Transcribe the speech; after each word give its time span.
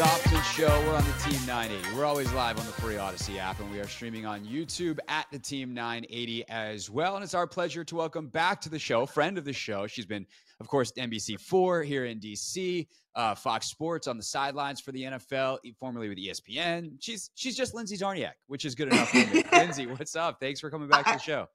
Dobson 0.00 0.40
Show. 0.54 0.80
We're 0.86 0.96
on 0.96 1.04
the 1.04 1.12
Team 1.28 1.46
980. 1.46 1.94
We're 1.94 2.06
always 2.06 2.32
live 2.32 2.58
on 2.58 2.64
the 2.64 2.72
free 2.72 2.94
Audacy 2.94 3.36
app, 3.36 3.60
and 3.60 3.70
we 3.70 3.80
are 3.80 3.86
streaming 3.86 4.24
on 4.24 4.42
YouTube 4.46 4.98
at 5.08 5.26
the 5.30 5.38
Team 5.38 5.74
980 5.74 6.48
as 6.48 6.88
well. 6.88 7.16
And 7.16 7.22
it's 7.22 7.34
our 7.34 7.46
pleasure 7.46 7.84
to 7.84 7.96
welcome 7.96 8.28
back 8.28 8.62
to 8.62 8.70
the 8.70 8.78
show, 8.78 9.04
friend 9.04 9.36
of 9.36 9.44
the 9.44 9.52
show. 9.52 9.86
She's 9.86 10.06
been, 10.06 10.24
of 10.58 10.68
course, 10.68 10.90
NBC4 10.92 11.84
here 11.84 12.06
in 12.06 12.18
DC, 12.18 12.86
uh, 13.14 13.34
Fox 13.34 13.66
Sports 13.66 14.06
on 14.06 14.16
the 14.16 14.22
sidelines 14.22 14.80
for 14.80 14.90
the 14.90 15.02
NFL, 15.02 15.58
formerly 15.78 16.08
with 16.08 16.16
ESPN. 16.16 16.92
She's 16.98 17.30
she's 17.34 17.54
just 17.54 17.74
Lindsay 17.74 17.98
Czarniak, 17.98 18.32
which 18.46 18.64
is 18.64 18.74
good 18.74 18.88
enough 18.88 19.10
for 19.10 19.18
me. 19.18 19.44
Lindsay, 19.52 19.86
what's 19.86 20.16
up? 20.16 20.40
Thanks 20.40 20.60
for 20.60 20.70
coming 20.70 20.88
back 20.88 21.04
to 21.08 21.12
the 21.12 21.18
show. 21.18 21.46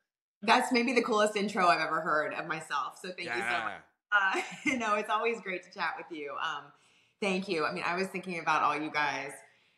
That's 0.43 0.71
maybe 0.71 0.93
the 0.93 1.01
coolest 1.01 1.35
intro 1.35 1.65
I've 1.65 1.81
ever 1.81 1.99
heard 1.99 2.35
of 2.35 2.45
myself. 2.45 2.99
So 3.01 3.07
thank 3.07 3.27
yeah. 3.27 3.37
you 3.37 3.41
so 3.41 3.63
much. 3.63 3.81
Uh, 4.11 4.41
you 4.69 4.77
know, 4.77 4.93
it's 4.93 5.09
always 5.09 5.41
great 5.41 5.63
to 5.63 5.71
chat 5.71 5.95
with 5.97 6.15
you. 6.15 6.33
Um, 6.33 6.65
Thank 7.21 7.47
you. 7.47 7.65
I 7.65 7.73
mean, 7.73 7.83
I 7.85 7.95
was 7.95 8.07
thinking 8.07 8.39
about 8.39 8.61
all 8.61 8.75
you 8.79 8.91
guys 8.91 9.31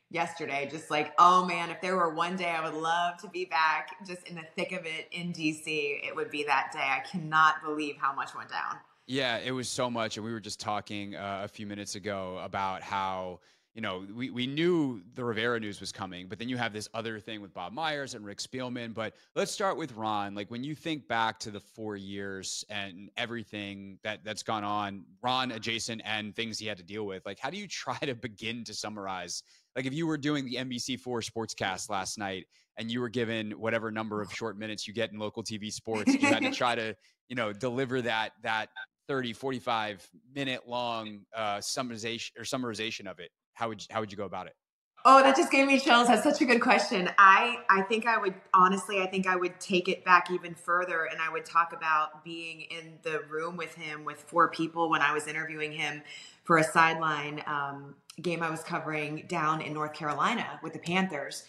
yesterday, 0.10 0.68
just 0.72 0.90
like, 0.90 1.14
oh 1.20 1.46
man, 1.46 1.70
if 1.70 1.82
there 1.82 1.96
were 1.96 2.14
one 2.14 2.36
day 2.36 2.50
I 2.50 2.64
would 2.64 2.80
love 2.80 3.18
to 3.22 3.30
be 3.30 3.46
back 3.46 4.06
just 4.06 4.28
in 4.28 4.36
the 4.36 4.46
thick 4.56 4.72
of 4.72 4.86
it 4.86 5.08
in 5.12 5.34
DC, 5.34 5.66
it 5.66 6.16
would 6.16 6.32
be 6.32 6.44
that 6.44 6.72
day. 6.74 6.80
I 6.80 7.02
cannot 7.08 7.56
believe 7.64 7.96
how 8.00 8.14
much 8.14 8.36
went 8.36 8.50
down. 8.50 8.78
Yeah, 9.06 9.38
it 9.38 9.52
was 9.52 9.70
so 9.70 9.90
much. 9.90 10.18
And 10.18 10.26
we 10.26 10.32
were 10.32 10.40
just 10.40 10.60
talking 10.60 11.16
uh, 11.16 11.42
a 11.44 11.48
few 11.48 11.66
minutes 11.66 11.96
ago 11.96 12.40
about 12.44 12.82
how 12.82 13.40
you 13.78 13.84
know, 13.84 14.04
we, 14.16 14.32
we 14.32 14.48
knew 14.48 15.04
the 15.14 15.24
Rivera 15.24 15.60
news 15.60 15.80
was 15.80 15.92
coming, 15.92 16.26
but 16.28 16.40
then 16.40 16.50
you 16.50 16.58
have 16.58 16.74
this 16.74 16.90
other 16.96 17.20
thing 17.20 17.42
with 17.42 17.54
Bob 17.54 17.74
Myers 17.74 18.16
and 18.16 18.26
Rick 18.26 18.40
Spielman. 18.40 18.92
But 18.92 19.14
let's 19.36 19.52
start 19.52 19.78
with 19.78 19.94
Ron. 19.94 20.34
Like 20.34 20.50
when 20.50 20.64
you 20.64 20.74
think 20.74 21.08
back 21.08 21.38
to 21.42 21.52
the 21.52 21.60
four 21.60 21.96
years 21.96 22.66
and 22.72 23.12
everything 23.18 24.00
that 24.02 24.22
that's 24.24 24.42
gone 24.42 24.64
on, 24.64 25.04
Ron 25.22 25.52
adjacent 25.52 26.02
and 26.06 26.36
things 26.36 26.58
he 26.58 26.66
had 26.66 26.78
to 26.78 26.84
deal 26.84 27.06
with, 27.06 27.24
like 27.24 27.38
how 27.38 27.52
do 27.52 27.58
you 27.58 27.68
try 27.68 28.00
to 28.00 28.16
begin 28.16 28.64
to 28.64 28.74
summarize? 28.74 29.44
Like 29.76 29.86
if 29.86 29.94
you 29.94 30.08
were 30.08 30.18
doing 30.18 30.44
the 30.46 30.56
NBC4 30.56 31.30
sportscast 31.30 31.88
last 31.88 32.18
night 32.18 32.48
and 32.78 32.90
you 32.90 33.00
were 33.00 33.10
given 33.10 33.52
whatever 33.52 33.92
number 33.92 34.24
of 34.24 34.34
short 34.34 34.58
minutes 34.58 34.88
you 34.88 34.94
get 34.96 35.12
in 35.12 35.20
local 35.20 35.44
TV 35.44 35.72
sports, 35.72 36.12
you 36.12 36.28
had 36.28 36.42
to 36.42 36.52
try 36.52 36.74
to, 36.74 36.96
you 37.30 37.36
know, 37.36 37.54
deliver 37.54 38.02
that 38.02 38.32
that 38.42 38.70
30, 39.08 39.34
45 39.34 40.10
minute 40.34 40.68
long 40.68 41.20
uh, 41.36 41.58
summarization 41.58 42.32
or 42.40 42.42
summarization 42.42 43.06
of 43.06 43.20
it 43.20 43.30
how 43.58 43.70
would 43.70 43.82
you, 43.82 43.88
how 43.90 44.00
would 44.00 44.12
you 44.12 44.18
go 44.18 44.26
about 44.26 44.46
it? 44.46 44.56
Oh, 45.04 45.24
that 45.24 45.36
just 45.36 45.52
gave 45.52 45.68
me 45.68 45.80
chills. 45.80 46.08
That's 46.08 46.24
such 46.24 46.42
a 46.42 46.46
good 46.46 46.62
question. 46.62 47.10
I 47.18 47.60
I 47.70 47.82
think 47.84 48.06
I 48.06 48.18
would 48.18 48.36
honestly, 48.54 49.02
I 49.02 49.08
think 49.08 49.26
I 49.26 49.36
would 49.36 49.60
take 49.60 49.88
it 49.88 50.06
back 50.06 50.30
even 50.30 50.54
further, 50.54 51.06
and 51.06 51.20
I 51.20 51.32
would 51.32 51.46
talk 51.46 51.74
about 51.74 52.24
being 52.24 52.62
in 52.62 53.00
the 53.02 53.22
room 53.30 53.58
with 53.58 53.74
him 53.74 54.06
with 54.06 54.20
four 54.20 54.50
people 54.50 54.90
when 54.90 55.02
I 55.02 55.14
was 55.14 55.28
interviewing 55.28 55.72
him 55.72 56.04
for 56.44 56.58
a 56.58 56.64
sideline 56.64 57.42
um, 57.48 57.96
game 58.22 58.44
I 58.44 58.52
was 58.52 58.64
covering 58.64 59.26
down 59.28 59.62
in 59.62 59.74
North 59.74 59.94
Carolina 59.94 60.60
with 60.62 60.74
the 60.74 60.80
Panthers. 60.80 61.46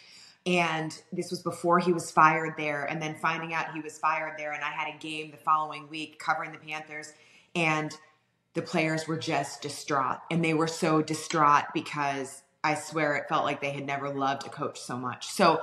And 0.47 0.99
this 1.13 1.31
was 1.31 1.43
before 1.43 1.79
he 1.79 1.93
was 1.93 2.11
fired 2.11 2.55
there, 2.57 2.85
and 2.85 3.03
then 3.03 3.17
finding 3.17 3.53
out 3.53 3.75
he 3.75 3.81
was 3.81 3.99
fired 3.99 4.39
there, 4.39 4.53
and 4.53 4.65
I 4.65 4.71
had 4.71 4.95
a 4.95 4.99
game 4.99 5.31
the 5.31 5.37
following 5.37 5.89
week 5.91 6.19
covering 6.19 6.53
the 6.53 6.59
Panthers, 6.59 7.13
and 7.55 7.93
the 8.55 8.63
players 8.63 9.07
were 9.07 9.19
just 9.19 9.63
distraught 9.63 10.19
and 10.31 10.45
they 10.45 10.55
were 10.55 10.67
so 10.67 11.03
distraught 11.03 11.65
because 11.75 12.43
I 12.65 12.75
swear 12.75 13.17
it 13.17 13.29
felt 13.29 13.45
like 13.45 13.61
they 13.61 13.71
had 13.71 13.87
never 13.87 14.09
loved 14.09 14.47
a 14.47 14.51
coach 14.51 14.81
so 14.81 14.97
much. 14.97 15.29
So 15.29 15.63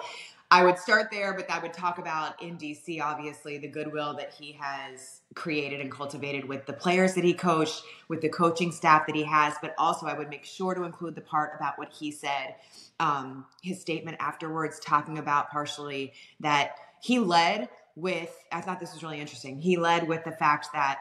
I 0.52 0.64
would 0.64 0.78
start 0.78 1.10
there, 1.12 1.34
but 1.34 1.50
I 1.50 1.60
would 1.60 1.74
talk 1.74 1.98
about 1.98 2.42
in 2.42 2.58
DC, 2.58 3.02
obviously, 3.02 3.58
the 3.58 3.68
goodwill 3.68 4.16
that 4.18 4.32
he 4.32 4.54
has 4.54 5.22
created 5.34 5.82
and 5.82 5.92
cultivated 5.92 6.46
with 6.46 6.66
the 6.68 6.74
players 6.74 7.16
that 7.16 7.24
he 7.24 7.34
coached, 7.34 7.84
with 8.08 8.22
the 8.22 8.30
coaching 8.30 8.72
staff 8.72 9.08
that 9.08 9.16
he 9.16 9.24
has. 9.24 9.56
But 9.62 9.74
also, 9.78 10.06
I 10.06 10.16
would 10.16 10.30
make 10.30 10.46
sure 10.46 10.76
to 10.76 10.84
include 10.84 11.16
the 11.16 11.22
part 11.22 11.54
about 11.56 11.80
what 11.80 11.92
he 11.92 12.12
said, 12.12 12.56
um, 13.00 13.46
his 13.64 13.82
statement 13.82 14.18
afterwards, 14.20 14.80
talking 14.80 15.18
about 15.18 15.50
partially 15.50 16.14
that 16.40 16.76
he 17.02 17.18
led 17.18 17.68
with, 17.96 18.34
I 18.52 18.62
thought 18.62 18.80
this 18.80 18.94
was 18.94 19.02
really 19.04 19.20
interesting. 19.20 19.60
He 19.60 19.78
led 19.78 20.08
with 20.08 20.24
the 20.24 20.32
fact 20.32 20.68
that 20.74 21.00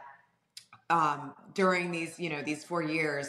um, 0.90 1.34
during 1.54 1.90
these, 1.90 2.18
you 2.18 2.30
know, 2.30 2.42
these 2.42 2.64
four 2.64 2.82
years 2.82 3.28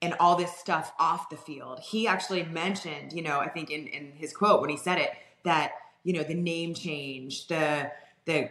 and 0.00 0.14
all 0.20 0.36
this 0.36 0.52
stuff 0.56 0.92
off 0.98 1.28
the 1.28 1.36
field. 1.36 1.80
He 1.80 2.06
actually 2.06 2.44
mentioned, 2.44 3.12
you 3.12 3.22
know, 3.22 3.40
I 3.40 3.48
think 3.48 3.70
in, 3.70 3.86
in 3.88 4.12
his 4.12 4.32
quote 4.32 4.60
when 4.60 4.70
he 4.70 4.76
said 4.76 4.98
it, 4.98 5.10
that, 5.44 5.72
you 6.04 6.12
know, 6.12 6.22
the 6.22 6.34
name 6.34 6.74
change, 6.74 7.48
the, 7.48 7.90
the, 8.24 8.48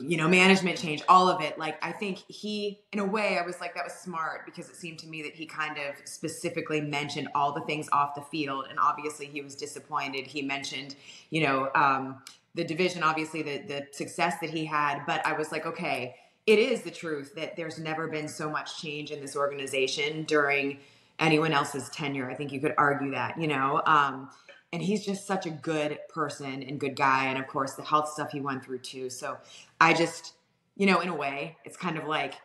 you 0.00 0.16
know, 0.16 0.26
management 0.26 0.78
change, 0.78 1.02
all 1.08 1.28
of 1.28 1.40
it. 1.40 1.58
Like, 1.58 1.82
I 1.84 1.92
think 1.92 2.18
he, 2.28 2.80
in 2.92 2.98
a 2.98 3.04
way, 3.04 3.38
I 3.38 3.42
was 3.42 3.60
like, 3.60 3.74
that 3.74 3.84
was 3.84 3.92
smart 3.92 4.44
because 4.44 4.68
it 4.68 4.76
seemed 4.76 4.98
to 5.00 5.06
me 5.06 5.22
that 5.22 5.34
he 5.34 5.46
kind 5.46 5.76
of 5.78 5.94
specifically 6.04 6.80
mentioned 6.80 7.28
all 7.34 7.52
the 7.52 7.60
things 7.62 7.88
off 7.92 8.14
the 8.14 8.22
field. 8.22 8.66
And 8.68 8.78
obviously 8.80 9.26
he 9.26 9.42
was 9.42 9.54
disappointed. 9.54 10.26
He 10.26 10.42
mentioned, 10.42 10.96
you 11.30 11.42
know, 11.42 11.70
um, 11.74 12.22
the 12.54 12.64
division, 12.64 13.02
obviously 13.04 13.42
the, 13.42 13.58
the 13.58 13.86
success 13.92 14.34
that 14.40 14.50
he 14.50 14.64
had, 14.64 15.04
but 15.06 15.24
I 15.24 15.34
was 15.34 15.52
like, 15.52 15.64
okay, 15.66 16.16
it 16.48 16.58
is 16.58 16.80
the 16.80 16.90
truth 16.90 17.34
that 17.34 17.56
there's 17.56 17.78
never 17.78 18.08
been 18.08 18.26
so 18.26 18.48
much 18.48 18.80
change 18.80 19.10
in 19.10 19.20
this 19.20 19.36
organization 19.36 20.22
during 20.22 20.78
anyone 21.18 21.52
else's 21.52 21.90
tenure. 21.90 22.30
I 22.30 22.34
think 22.34 22.52
you 22.52 22.60
could 22.60 22.72
argue 22.78 23.10
that, 23.10 23.38
you 23.38 23.46
know. 23.46 23.82
Um, 23.84 24.30
and 24.72 24.80
he's 24.80 25.04
just 25.04 25.26
such 25.26 25.44
a 25.44 25.50
good 25.50 25.98
person 26.08 26.62
and 26.62 26.80
good 26.80 26.96
guy, 26.96 27.26
and 27.26 27.38
of 27.38 27.46
course 27.48 27.74
the 27.74 27.82
health 27.82 28.08
stuff 28.08 28.30
he 28.30 28.40
went 28.40 28.64
through 28.64 28.78
too. 28.78 29.10
So 29.10 29.36
I 29.78 29.92
just, 29.92 30.36
you 30.74 30.86
know, 30.86 31.00
in 31.00 31.10
a 31.10 31.14
way, 31.14 31.58
it's 31.66 31.76
kind 31.76 31.98
of 31.98 32.08
like 32.08 32.36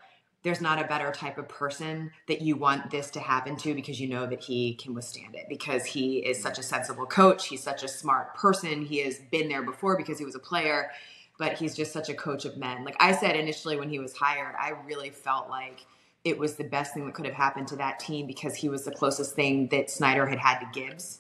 there's 0.44 0.60
not 0.60 0.84
a 0.84 0.88
better 0.88 1.10
type 1.14 1.38
of 1.38 1.48
person 1.48 2.12
that 2.28 2.42
you 2.42 2.58
want 2.58 2.92
this 2.92 3.10
to 3.12 3.22
happen 3.22 3.56
to 3.56 3.74
because 3.74 4.02
you 4.02 4.10
know 4.10 4.26
that 4.26 4.44
he 4.44 4.76
can 4.76 4.94
withstand 4.94 5.34
it 5.34 5.46
because 5.48 5.86
he 5.86 6.18
is 6.18 6.42
such 6.42 6.60
a 6.60 6.64
sensible 6.64 7.06
coach. 7.06 7.48
He's 7.48 7.64
such 7.64 7.84
a 7.84 7.88
smart 7.88 8.36
person. 8.36 8.82
He 8.82 8.98
has 9.06 9.20
been 9.32 9.48
there 9.48 9.64
before 9.64 9.96
because 9.96 10.20
he 10.20 10.26
was 10.26 10.36
a 10.36 10.40
player 10.40 10.92
but 11.38 11.54
he's 11.54 11.76
just 11.76 11.92
such 11.92 12.10
a 12.10 12.14
coach 12.14 12.46
of 12.46 12.58
men. 12.58 12.84
Like 12.84 12.96
I 13.00 13.14
said 13.14 13.36
initially 13.36 13.78
when 13.78 13.90
he 13.90 14.00
was 14.00 14.14
hired, 14.14 14.56
I 14.60 14.74
really 14.86 15.10
felt 15.10 15.50
like 15.50 15.86
it 16.24 16.38
was 16.38 16.56
the 16.56 16.64
best 16.64 16.94
thing 16.94 17.06
that 17.06 17.14
could 17.14 17.26
have 17.26 17.36
happened 17.36 17.68
to 17.70 17.76
that 17.78 18.00
team 18.00 18.28
because 18.28 18.56
he 18.56 18.70
was 18.70 18.86
the 18.86 18.92
closest 18.92 19.36
thing 19.36 19.68
that 19.70 19.90
Snyder 19.90 20.26
had 20.26 20.40
had 20.40 20.60
to 20.60 20.68
Gibbs 20.72 21.20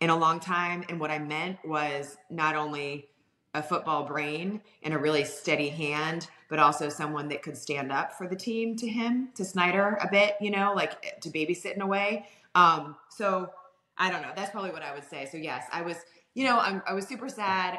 in 0.00 0.10
a 0.10 0.16
long 0.16 0.40
time. 0.40 0.84
And 0.88 1.00
what 1.00 1.10
I 1.10 1.18
meant 1.18 1.58
was 1.64 2.16
not 2.28 2.56
only 2.56 3.08
a 3.54 3.62
football 3.62 4.04
brain 4.04 4.60
and 4.82 4.92
a 4.92 4.98
really 4.98 5.24
steady 5.24 5.68
hand, 5.68 6.28
but 6.48 6.58
also 6.58 6.88
someone 6.88 7.28
that 7.28 7.42
could 7.42 7.56
stand 7.56 7.90
up 7.90 8.12
for 8.12 8.26
the 8.26 8.36
team 8.36 8.76
to 8.76 8.88
him, 8.88 9.28
to 9.34 9.44
Snyder 9.44 9.98
a 10.02 10.08
bit, 10.10 10.34
you 10.40 10.50
know, 10.50 10.74
like 10.74 11.20
to 11.20 11.30
babysit 11.30 11.74
in 11.74 11.80
a 11.80 11.86
way. 11.86 12.26
Um, 12.54 12.96
so 13.08 13.50
I 13.96 14.10
don't 14.10 14.22
know. 14.22 14.32
That's 14.34 14.50
probably 14.50 14.70
what 14.70 14.82
I 14.82 14.92
would 14.92 15.08
say. 15.08 15.28
So 15.30 15.38
yes, 15.38 15.64
I 15.72 15.82
was, 15.82 15.96
you 16.34 16.44
know, 16.44 16.58
I'm, 16.58 16.82
I 16.86 16.92
was 16.92 17.06
super 17.06 17.28
sad. 17.28 17.78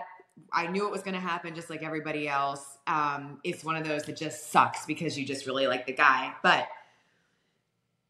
I 0.52 0.68
knew 0.68 0.86
it 0.86 0.92
was 0.92 1.02
going 1.02 1.14
to 1.14 1.20
happen 1.20 1.56
just 1.56 1.70
like 1.70 1.84
everybody 1.84 2.28
else. 2.28 2.78
Um, 2.88 3.40
it's 3.44 3.64
one 3.64 3.76
of 3.76 3.86
those 3.86 4.04
that 4.04 4.18
just 4.18 4.52
sucks 4.52 4.86
because 4.86 5.18
you 5.18 5.26
just 5.26 5.46
really 5.46 5.68
like 5.68 5.86
the 5.86 5.94
guy. 5.94 6.34
But 6.44 6.68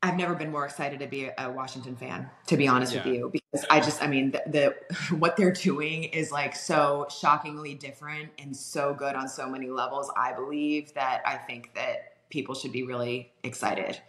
I've 0.02 0.18
never 0.18 0.36
been 0.36 0.52
more 0.52 0.66
excited 0.66 1.00
to 1.00 1.08
be 1.08 1.30
a 1.36 1.50
Washington 1.50 1.96
fan, 1.96 2.30
to 2.48 2.58
be 2.58 2.68
honest 2.68 2.94
yeah. 2.94 3.04
with 3.04 3.16
you, 3.16 3.32
because 3.32 3.66
I 3.70 3.80
just, 3.80 4.04
I 4.04 4.08
mean, 4.08 4.32
the, 4.32 4.44
the, 4.48 4.96
what 5.16 5.36
they're 5.36 5.52
doing 5.52 6.04
is 6.06 6.32
like 6.32 6.56
so 6.56 7.08
shockingly 7.10 7.74
different 7.74 8.30
and 8.38 8.56
so 8.56 8.94
good 8.94 9.16
on 9.16 9.28
so 9.28 9.50
many 9.50 9.70
levels. 9.70 10.12
I 10.16 10.34
believe 10.34 10.94
that 10.94 11.24
I 11.26 11.38
think 11.38 11.74
that 11.74 12.30
people 12.30 12.54
should 12.54 12.72
be 12.72 12.84
really 12.84 13.32
excited. 13.44 14.00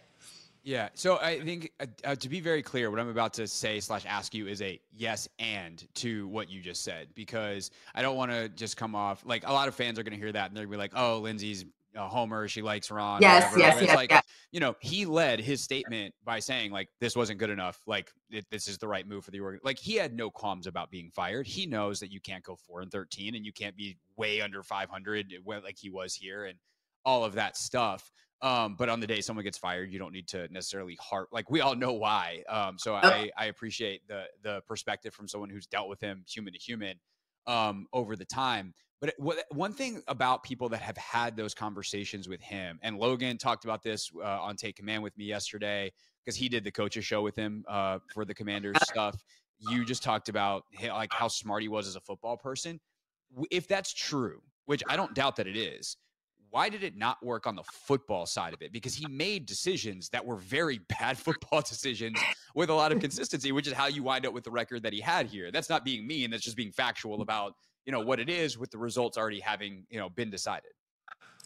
Yeah. 0.67 0.89
So 0.95 1.17
I 1.19 1.39
think 1.39 1.71
uh, 1.79 1.85
uh, 2.03 2.15
to 2.15 2.27
be 2.27 2.41
very 2.41 2.61
clear, 2.61 2.91
what 2.91 2.99
I'm 2.99 3.07
about 3.07 3.33
to 3.35 3.47
say 3.47 3.79
slash 3.79 4.05
ask 4.05 4.33
you 4.33 4.47
is 4.47 4.61
a 4.61 4.77
yes 4.93 5.29
and 5.39 5.87
to 5.95 6.27
what 6.27 6.49
you 6.49 6.59
just 6.59 6.83
said 6.83 7.07
because 7.15 7.71
I 7.95 8.01
don't 8.01 8.17
want 8.17 8.31
to 8.31 8.49
just 8.49 8.75
come 8.75 8.93
off 8.93 9.23
like 9.25 9.47
a 9.47 9.53
lot 9.53 9.69
of 9.69 9.75
fans 9.75 9.97
are 9.97 10.03
going 10.03 10.11
to 10.11 10.19
hear 10.19 10.33
that 10.33 10.49
and 10.49 10.57
they're 10.57 10.65
going 10.65 10.73
to 10.73 10.77
be 10.77 10.81
like, 10.81 10.91
oh, 10.93 11.19
Lindsay's 11.19 11.63
a 11.95 12.05
homer. 12.05 12.49
She 12.49 12.61
likes 12.61 12.91
Ron. 12.91 13.21
Yes, 13.21 13.53
yes, 13.57 13.81
yes. 13.81 13.95
Like, 13.95 14.11
yes. 14.11 14.21
you 14.51 14.59
know, 14.59 14.75
he 14.81 15.05
led 15.05 15.39
his 15.39 15.61
statement 15.61 16.13
by 16.25 16.39
saying 16.39 16.73
like 16.73 16.89
this 16.99 17.15
wasn't 17.15 17.39
good 17.39 17.49
enough. 17.49 17.79
Like 17.87 18.11
it, 18.29 18.45
this 18.51 18.67
is 18.67 18.77
the 18.77 18.89
right 18.89 19.07
move 19.07 19.23
for 19.23 19.31
the 19.31 19.39
organ. 19.39 19.61
Like 19.63 19.79
he 19.79 19.95
had 19.95 20.13
no 20.13 20.29
qualms 20.29 20.67
about 20.67 20.91
being 20.91 21.11
fired. 21.11 21.47
He 21.47 21.65
knows 21.65 22.01
that 22.01 22.11
you 22.11 22.19
can't 22.19 22.43
go 22.43 22.57
four 22.57 22.81
and 22.81 22.91
thirteen 22.91 23.35
and 23.35 23.45
you 23.45 23.53
can't 23.53 23.77
be 23.77 23.95
way 24.17 24.41
under 24.41 24.61
500 24.63 25.31
like 25.63 25.77
he 25.77 25.89
was 25.89 26.13
here 26.13 26.43
and 26.43 26.57
all 27.05 27.23
of 27.23 27.35
that 27.35 27.55
stuff. 27.55 28.11
Um, 28.41 28.75
but 28.77 28.87
on 28.87 28.99
the 28.99 29.07
day 29.07 29.21
someone 29.21 29.43
gets 29.43 29.57
fired, 29.57 29.91
you 29.91 29.97
don't 29.97 30.13
need 30.13 30.27
to 30.29 30.47
necessarily 30.51 30.97
harp. 31.01 31.29
Like 31.31 31.49
we 31.49 31.61
all 31.61 31.75
know 31.75 31.93
why. 31.93 32.43
Um, 32.47 32.77
so 32.77 32.93
I, 32.93 33.31
I 33.37 33.45
appreciate 33.45 34.07
the 34.07 34.25
the 34.43 34.61
perspective 34.67 35.13
from 35.13 35.27
someone 35.27 35.49
who's 35.49 35.65
dealt 35.65 35.89
with 35.89 35.99
him 35.99 36.23
human 36.27 36.53
to 36.53 36.59
human 36.59 36.99
um, 37.47 37.87
over 37.93 38.15
the 38.15 38.25
time. 38.25 38.73
But 38.99 39.13
one 39.51 39.73
thing 39.73 40.01
about 40.07 40.43
people 40.43 40.69
that 40.69 40.81
have 40.81 40.97
had 40.97 41.37
those 41.37 41.53
conversations 41.53 42.27
with 42.27 42.41
him, 42.41 42.79
and 42.81 42.97
Logan 42.97 43.37
talked 43.37 43.63
about 43.63 43.83
this 43.83 44.09
uh, 44.15 44.41
on 44.41 44.55
Take 44.55 44.75
Command 44.75 45.03
with 45.03 45.15
me 45.17 45.25
yesterday 45.25 45.91
because 46.25 46.35
he 46.35 46.49
did 46.49 46.63
the 46.63 46.71
coaches 46.71 47.05
show 47.05 47.21
with 47.21 47.35
him 47.35 47.63
uh, 47.67 47.99
for 48.13 48.25
the 48.25 48.33
Commanders 48.33 48.77
stuff. 48.83 49.15
You 49.59 49.85
just 49.85 50.01
talked 50.01 50.29
about 50.29 50.63
like 50.83 51.13
how 51.13 51.27
smart 51.27 51.61
he 51.61 51.67
was 51.67 51.87
as 51.87 51.95
a 51.95 52.01
football 52.01 52.37
person. 52.37 52.79
If 53.51 53.67
that's 53.67 53.93
true, 53.93 54.41
which 54.65 54.81
I 54.87 54.95
don't 54.95 55.13
doubt 55.13 55.35
that 55.35 55.47
it 55.47 55.57
is, 55.57 55.95
why 56.57 56.69
did 56.69 56.83
it 56.83 56.97
not 56.97 57.23
work 57.23 57.45
on 57.45 57.55
the 57.55 57.61
football 57.61 58.25
side 58.25 58.51
of 58.51 58.63
it? 58.63 58.73
Because 58.73 58.95
he 58.95 59.05
made 59.05 59.45
decisions 59.45 60.09
that 60.09 60.25
were 60.25 60.37
very 60.37 60.79
bad 60.99 61.15
football 61.15 61.61
decisions 61.61 62.19
with 62.55 62.71
a 62.71 62.73
lot 62.73 62.91
of 62.91 62.99
consistency, 62.99 63.51
which 63.51 63.67
is 63.67 63.73
how 63.73 63.85
you 63.85 64.01
wind 64.01 64.25
up 64.25 64.33
with 64.33 64.43
the 64.43 64.49
record 64.49 64.81
that 64.81 64.91
he 64.91 64.99
had 64.99 65.27
here. 65.27 65.51
That's 65.51 65.69
not 65.69 65.85
being 65.85 66.07
mean. 66.07 66.31
That's 66.31 66.43
just 66.43 66.57
being 66.57 66.71
factual 66.71 67.21
about 67.21 67.53
you 67.85 67.91
know 67.91 67.99
what 67.99 68.19
it 68.19 68.27
is 68.27 68.57
with 68.57 68.71
the 68.71 68.79
results 68.79 69.19
already 69.19 69.39
having 69.39 69.85
you 69.91 69.99
know 69.99 70.09
been 70.09 70.31
decided. 70.31 70.71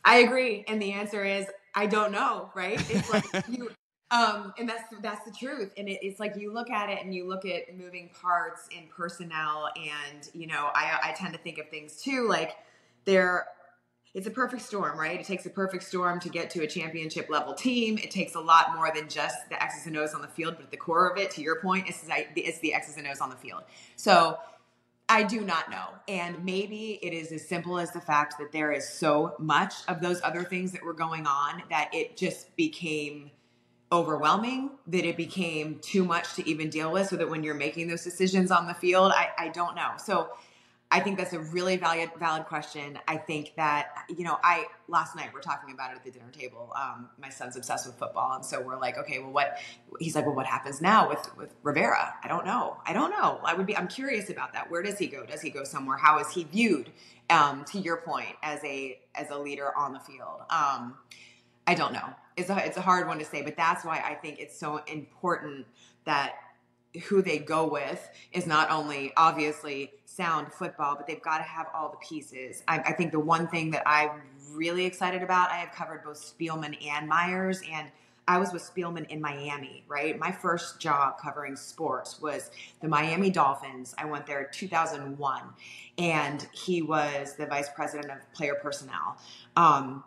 I 0.06 0.20
agree, 0.20 0.64
and 0.70 0.82
the 0.82 0.94
answer 0.94 1.26
is 1.26 1.46
I 1.76 1.88
don't 1.88 2.14
know. 2.14 2.50
Right? 2.56 2.80
It's 2.90 3.12
like 3.12 3.26
you. 3.50 3.70
Um, 4.14 4.54
and 4.60 4.68
that's 4.68 4.84
that's 5.02 5.24
the 5.24 5.32
truth. 5.32 5.72
And 5.78 5.88
it, 5.88 6.00
it's 6.02 6.20
like 6.20 6.36
you 6.36 6.54
look 6.54 6.70
at 6.70 6.90
it 6.90 7.02
and 7.02 7.16
you 7.16 7.26
look 7.26 7.46
at 7.46 7.74
moving 7.78 8.10
parts 8.22 8.68
in 8.78 8.90
personnel, 8.94 9.70
and 9.78 10.30
you 10.34 10.48
know, 10.48 10.70
I, 10.76 11.00
I 11.02 11.12
tend 11.14 11.32
to 11.32 11.40
think 11.40 11.60
of 11.60 11.70
things 11.70 11.96
too 11.96 12.28
like 12.28 12.58
there 13.06 13.48
it's 14.14 14.28
a 14.28 14.32
perfect 14.32 14.62
storm, 14.62 15.00
right? 15.00 15.20
It 15.20 15.26
takes 15.26 15.46
a 15.46 15.50
perfect 15.50 15.84
storm 15.84 16.20
to 16.20 16.30
get 16.30 16.50
to 16.52 16.64
a 16.64 16.68
championship 16.68 17.30
level 17.30 17.54
team. 17.54 17.98
It 17.98 18.12
takes 18.12 18.36
a 18.36 18.40
lot 18.40 18.76
more 18.76 18.92
than 18.94 19.08
just 19.08 19.50
the 19.50 19.62
X's 19.62 19.88
and 19.88 19.96
O's 19.96 20.14
on 20.14 20.22
the 20.22 20.28
field, 20.28 20.56
but 20.58 20.70
the 20.70 20.78
core 20.78 21.10
of 21.10 21.18
it, 21.18 21.32
to 21.32 21.42
your 21.42 21.62
point, 21.62 21.88
it's, 21.88 22.04
it's 22.36 22.60
the 22.60 22.74
X's 22.74 22.98
and 22.98 23.08
O's 23.08 23.22
on 23.22 23.30
the 23.30 23.38
field. 23.38 23.64
So 23.96 24.38
I 25.08 25.24
do 25.24 25.42
not 25.42 25.72
know. 25.72 25.86
And 26.10 26.44
maybe 26.44 27.00
it 27.02 27.14
is 27.14 27.32
as 27.32 27.48
simple 27.48 27.80
as 27.80 27.92
the 27.92 28.02
fact 28.02 28.36
that 28.40 28.52
there 28.52 28.74
is 28.74 28.88
so 28.88 29.36
much 29.40 29.74
of 29.88 30.02
those 30.02 30.22
other 30.24 30.44
things 30.44 30.74
that 30.74 30.84
were 30.84 30.94
going 30.94 31.26
on 31.26 31.64
that 31.70 31.90
it 31.94 32.18
just 32.18 32.54
became 32.58 33.32
overwhelming, 33.94 34.72
that 34.88 35.06
it 35.06 35.18
became 35.18 35.80
too 35.80 36.06
much 36.06 36.34
to 36.36 36.50
even 36.50 36.70
deal 36.70 36.92
with, 36.92 37.08
so 37.08 37.16
that 37.18 37.30
when 37.30 37.44
you're 37.44 37.54
making 37.54 37.88
those 37.88 38.04
decisions 38.04 38.52
on 38.52 38.68
the 38.68 38.74
field, 38.74 39.12
I, 39.14 39.30
I 39.38 39.48
don't 39.50 39.76
know. 39.76 39.92
So 39.98 40.30
I 40.94 41.00
think 41.00 41.18
that's 41.18 41.32
a 41.32 41.40
really 41.40 41.78
valid 41.78 42.10
valid 42.20 42.46
question. 42.46 43.00
I 43.08 43.16
think 43.16 43.54
that 43.56 44.06
you 44.10 44.26
know, 44.26 44.38
I 44.44 44.66
last 44.90 45.16
night 45.16 45.30
we're 45.34 45.40
talking 45.42 45.74
about 45.74 45.92
it 45.92 45.96
at 45.96 46.04
the 46.04 46.12
dinner 46.12 46.30
table. 46.32 46.74
Um, 46.76 47.10
my 47.18 47.30
son's 47.30 47.56
obsessed 47.56 47.88
with 47.88 47.96
football, 47.96 48.34
and 48.34 48.46
so 48.46 48.62
we're 48.62 48.78
like, 48.78 48.98
okay, 48.98 49.20
well, 49.20 49.32
what? 49.32 49.58
He's 50.00 50.16
like, 50.16 50.26
well, 50.26 50.36
what 50.36 50.46
happens 50.46 50.82
now 50.82 51.08
with 51.08 51.26
with 51.38 51.56
Rivera? 51.64 52.14
I 52.22 52.28
don't 52.28 52.46
know. 52.46 52.78
I 52.86 52.92
don't 52.92 53.12
know. 53.12 53.40
I 53.46 53.54
would 53.54 53.66
be. 53.66 53.76
I'm 53.76 53.88
curious 53.88 54.30
about 54.30 54.52
that. 54.54 54.70
Where 54.70 54.84
does 54.84 54.98
he 55.00 55.08
go? 55.08 55.26
Does 55.26 55.42
he 55.42 55.50
go 55.50 55.64
somewhere? 55.64 55.98
How 55.98 56.20
is 56.20 56.30
he 56.30 56.44
viewed? 56.44 56.92
Um, 57.30 57.64
to 57.72 57.80
your 57.80 57.98
point, 57.98 58.36
as 58.44 58.62
a 58.66 59.00
as 59.16 59.30
a 59.30 59.38
leader 59.38 59.76
on 59.78 59.94
the 59.94 60.00
field. 60.00 60.42
Um, 60.50 60.98
I 61.66 61.74
don't 61.74 61.94
know. 61.94 62.10
It's 62.36 62.50
a 62.50 62.66
it's 62.66 62.76
a 62.76 62.82
hard 62.82 63.08
one 63.08 63.20
to 63.20 63.26
say, 63.26 63.42
but 63.42 63.56
that's 63.56 63.86
why 63.86 64.04
I 64.06 64.16
think 64.16 64.40
it's 64.40 64.60
so 64.60 64.82
important 64.88 65.66
that 66.06 66.34
who 67.04 67.22
they 67.22 67.38
go 67.38 67.68
with 67.68 68.10
is 68.34 68.46
not 68.46 68.70
only 68.70 69.14
obviously 69.16 69.92
sound 70.06 70.52
football, 70.52 70.96
but 70.96 71.08
they've 71.08 71.22
got 71.22 71.38
to 71.38 71.44
have 71.44 71.68
all 71.74 71.90
the 71.90 71.98
pieces. 71.98 72.64
I, 72.68 72.80
I, 72.80 72.94
think 72.94 73.12
the 73.12 73.20
one 73.20 73.48
thing 73.48 73.72
that 73.72 73.84
I'm 73.86 74.22
really 74.52 74.86
excited 74.86 75.24
about, 75.24 75.50
I 75.52 75.56
have 75.56 75.72
covered 75.72 76.04
both 76.04 76.18
Spielman 76.18 76.76
and 76.86 77.08
Myers, 77.08 77.62
and 77.72 77.88
I 78.28 78.38
was 78.38 78.54
with 78.54 78.62
Spielman 78.62 79.08
in 79.10 79.22
Miami, 79.22 79.84
right? 79.88 80.18
My 80.18 80.32
first 80.32 80.80
job 80.80 81.18
covering 81.18 81.56
sports 81.56 82.22
was 82.22 82.52
the 82.82 82.88
Miami 82.88 83.30
Dolphins. 83.30 83.96
I 83.98 84.06
went 84.06 84.26
there 84.26 84.44
2001, 84.52 85.42
and 85.98 86.48
he 86.52 86.82
was 86.82 87.36
the 87.36 87.46
vice 87.46 87.70
president 87.76 88.12
of 88.12 88.34
player 88.34 88.56
personnel. 88.62 89.18
Um, 89.56 90.04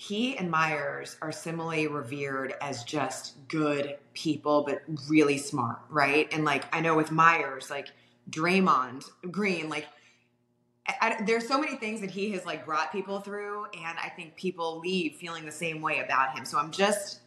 he 0.00 0.38
and 0.38 0.48
Myers 0.48 1.16
are 1.20 1.32
similarly 1.32 1.88
revered 1.88 2.54
as 2.60 2.84
just 2.84 3.34
good 3.48 3.98
people, 4.14 4.62
but 4.62 4.80
really 5.08 5.36
smart, 5.36 5.80
right? 5.90 6.32
And 6.32 6.44
like, 6.44 6.72
I 6.72 6.80
know 6.80 6.94
with 6.94 7.10
Myers, 7.10 7.68
like 7.68 7.88
Draymond 8.30 9.06
Green, 9.32 9.68
like, 9.68 9.86
I, 10.86 11.20
there's 11.26 11.48
so 11.48 11.58
many 11.58 11.74
things 11.74 12.00
that 12.00 12.12
he 12.12 12.30
has 12.30 12.46
like 12.46 12.64
brought 12.64 12.92
people 12.92 13.18
through, 13.18 13.64
and 13.74 13.98
I 14.00 14.08
think 14.10 14.36
people 14.36 14.78
leave 14.78 15.16
feeling 15.16 15.44
the 15.44 15.50
same 15.50 15.82
way 15.82 15.98
about 15.98 16.38
him. 16.38 16.44
So 16.44 16.58
I'm 16.58 16.70
just 16.70 17.18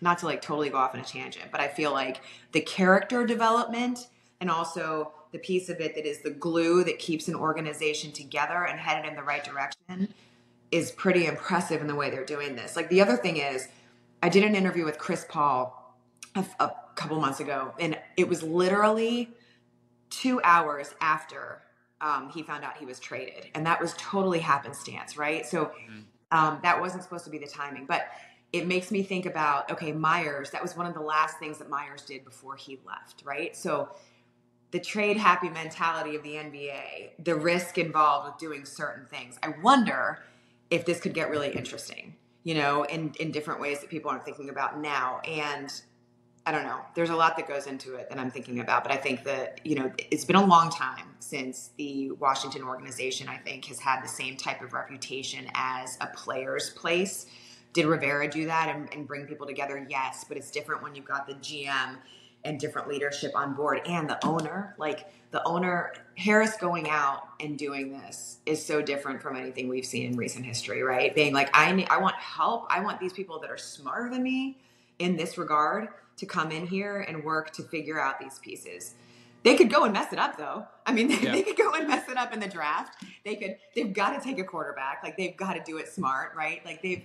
not 0.00 0.18
to 0.18 0.26
like 0.26 0.42
totally 0.42 0.68
go 0.68 0.78
off 0.78 0.94
on 0.94 1.00
a 1.00 1.04
tangent, 1.04 1.52
but 1.52 1.60
I 1.60 1.68
feel 1.68 1.92
like 1.92 2.22
the 2.50 2.60
character 2.60 3.24
development 3.24 4.08
and 4.40 4.50
also 4.50 5.12
the 5.30 5.38
piece 5.38 5.68
of 5.68 5.80
it 5.80 5.94
that 5.94 6.04
is 6.04 6.22
the 6.22 6.30
glue 6.30 6.82
that 6.82 6.98
keeps 6.98 7.28
an 7.28 7.36
organization 7.36 8.10
together 8.10 8.66
and 8.66 8.80
headed 8.80 9.08
in 9.08 9.14
the 9.14 9.22
right 9.22 9.44
direction 9.44 10.12
is 10.70 10.90
pretty 10.92 11.26
impressive 11.26 11.80
in 11.80 11.86
the 11.86 11.94
way 11.94 12.10
they're 12.10 12.24
doing 12.24 12.56
this. 12.56 12.76
Like 12.76 12.88
the 12.88 13.00
other 13.00 13.16
thing 13.16 13.36
is, 13.36 13.68
I 14.22 14.28
did 14.28 14.44
an 14.44 14.54
interview 14.54 14.84
with 14.84 14.98
Chris 14.98 15.24
Paul 15.28 15.96
a, 16.34 16.44
a 16.58 16.72
couple 16.94 17.20
months 17.20 17.40
ago, 17.40 17.74
and 17.78 17.98
it 18.16 18.28
was 18.28 18.42
literally 18.42 19.30
two 20.10 20.40
hours 20.42 20.94
after 21.00 21.62
um, 22.00 22.30
he 22.30 22.42
found 22.42 22.64
out 22.64 22.76
he 22.76 22.86
was 22.86 22.98
traded, 22.98 23.46
and 23.54 23.66
that 23.66 23.80
was 23.80 23.94
totally 23.96 24.40
happenstance, 24.40 25.16
right? 25.16 25.46
So 25.46 25.66
mm-hmm. 25.66 26.00
um, 26.30 26.58
that 26.62 26.80
wasn't 26.80 27.02
supposed 27.02 27.24
to 27.24 27.30
be 27.30 27.38
the 27.38 27.46
timing, 27.46 27.86
but 27.86 28.08
it 28.52 28.66
makes 28.66 28.90
me 28.90 29.02
think 29.02 29.26
about 29.26 29.70
okay, 29.70 29.92
Myers. 29.92 30.50
That 30.50 30.62
was 30.62 30.76
one 30.76 30.86
of 30.86 30.94
the 30.94 31.00
last 31.00 31.38
things 31.38 31.58
that 31.58 31.70
Myers 31.70 32.02
did 32.02 32.24
before 32.24 32.56
he 32.56 32.78
left, 32.86 33.22
right? 33.24 33.56
So 33.56 33.88
the 34.70 34.80
trade 34.80 35.16
happy 35.16 35.48
mentality 35.48 36.16
of 36.16 36.22
the 36.22 36.34
NBA, 36.34 37.24
the 37.24 37.34
risk 37.34 37.78
involved 37.78 38.28
with 38.28 38.38
doing 38.38 38.64
certain 38.64 39.06
things. 39.06 39.38
I 39.42 39.54
wonder 39.62 40.22
if 40.70 40.84
this 40.84 41.00
could 41.00 41.14
get 41.14 41.30
really 41.30 41.50
interesting, 41.50 42.16
you 42.44 42.54
know, 42.54 42.84
in, 42.84 43.12
in 43.20 43.30
different 43.30 43.60
ways 43.60 43.80
that 43.80 43.90
people 43.90 44.10
aren't 44.10 44.24
thinking 44.24 44.50
about 44.50 44.80
now. 44.80 45.20
And 45.20 45.72
I 46.44 46.52
don't 46.52 46.64
know, 46.64 46.80
there's 46.94 47.10
a 47.10 47.16
lot 47.16 47.36
that 47.36 47.48
goes 47.48 47.66
into 47.66 47.94
it 47.94 48.08
that 48.08 48.18
I'm 48.18 48.30
thinking 48.30 48.60
about, 48.60 48.84
but 48.84 48.92
I 48.92 48.96
think 48.96 49.24
that, 49.24 49.60
you 49.64 49.74
know, 49.74 49.90
it's 50.10 50.24
been 50.24 50.36
a 50.36 50.44
long 50.44 50.70
time 50.70 51.16
since 51.18 51.70
the 51.76 52.12
Washington 52.12 52.62
organization, 52.62 53.28
I 53.28 53.36
think, 53.36 53.64
has 53.66 53.80
had 53.80 54.02
the 54.02 54.08
same 54.08 54.36
type 54.36 54.62
of 54.62 54.72
reputation 54.72 55.50
as 55.54 55.98
a 56.00 56.06
player's 56.08 56.70
place. 56.70 57.26
Did 57.72 57.86
Rivera 57.86 58.30
do 58.30 58.46
that 58.46 58.74
and, 58.74 58.88
and 58.92 59.08
bring 59.08 59.26
people 59.26 59.46
together? 59.46 59.84
Yes, 59.90 60.24
but 60.26 60.36
it's 60.36 60.50
different 60.50 60.82
when 60.82 60.94
you've 60.94 61.04
got 61.04 61.26
the 61.26 61.34
GM 61.34 61.96
and 62.46 62.58
different 62.58 62.88
leadership 62.88 63.32
on 63.34 63.54
board 63.54 63.80
and 63.86 64.08
the 64.08 64.24
owner. 64.24 64.74
Like, 64.78 65.06
the 65.30 65.46
owner 65.46 65.92
Harris 66.16 66.56
going 66.56 66.88
out 66.88 67.28
and 67.40 67.58
doing 67.58 67.92
this 67.92 68.38
is 68.46 68.64
so 68.64 68.80
different 68.80 69.20
from 69.20 69.36
anything 69.36 69.68
we've 69.68 69.84
seen 69.84 70.10
in 70.10 70.16
recent 70.16 70.46
history, 70.46 70.82
right? 70.82 71.14
Being 71.14 71.34
like, 71.34 71.50
I 71.52 71.72
need, 71.72 71.88
I 71.90 71.98
want 71.98 72.16
help. 72.16 72.66
I 72.70 72.80
want 72.80 73.00
these 73.00 73.12
people 73.12 73.38
that 73.40 73.50
are 73.50 73.58
smarter 73.58 74.08
than 74.08 74.22
me 74.22 74.56
in 74.98 75.16
this 75.16 75.36
regard 75.36 75.88
to 76.16 76.26
come 76.26 76.50
in 76.50 76.66
here 76.66 77.00
and 77.00 77.22
work 77.22 77.52
to 77.52 77.62
figure 77.62 78.00
out 78.00 78.18
these 78.18 78.38
pieces. 78.38 78.94
They 79.42 79.56
could 79.56 79.70
go 79.70 79.84
and 79.84 79.92
mess 79.92 80.12
it 80.12 80.18
up 80.18 80.38
though. 80.38 80.66
I 80.86 80.92
mean, 80.92 81.08
they, 81.08 81.20
yeah. 81.20 81.32
they 81.32 81.42
could 81.42 81.56
go 81.56 81.72
and 81.74 81.86
mess 81.86 82.08
it 82.08 82.16
up 82.16 82.32
in 82.32 82.40
the 82.40 82.48
draft. 82.48 83.04
They 83.24 83.36
could, 83.36 83.56
they've 83.74 83.92
got 83.92 84.18
to 84.18 84.24
take 84.26 84.38
a 84.38 84.44
quarterback. 84.44 85.02
Like 85.02 85.16
they've 85.16 85.36
got 85.36 85.52
to 85.54 85.62
do 85.64 85.76
it 85.76 85.88
smart, 85.88 86.32
right? 86.36 86.64
Like 86.64 86.82
they've, 86.82 87.04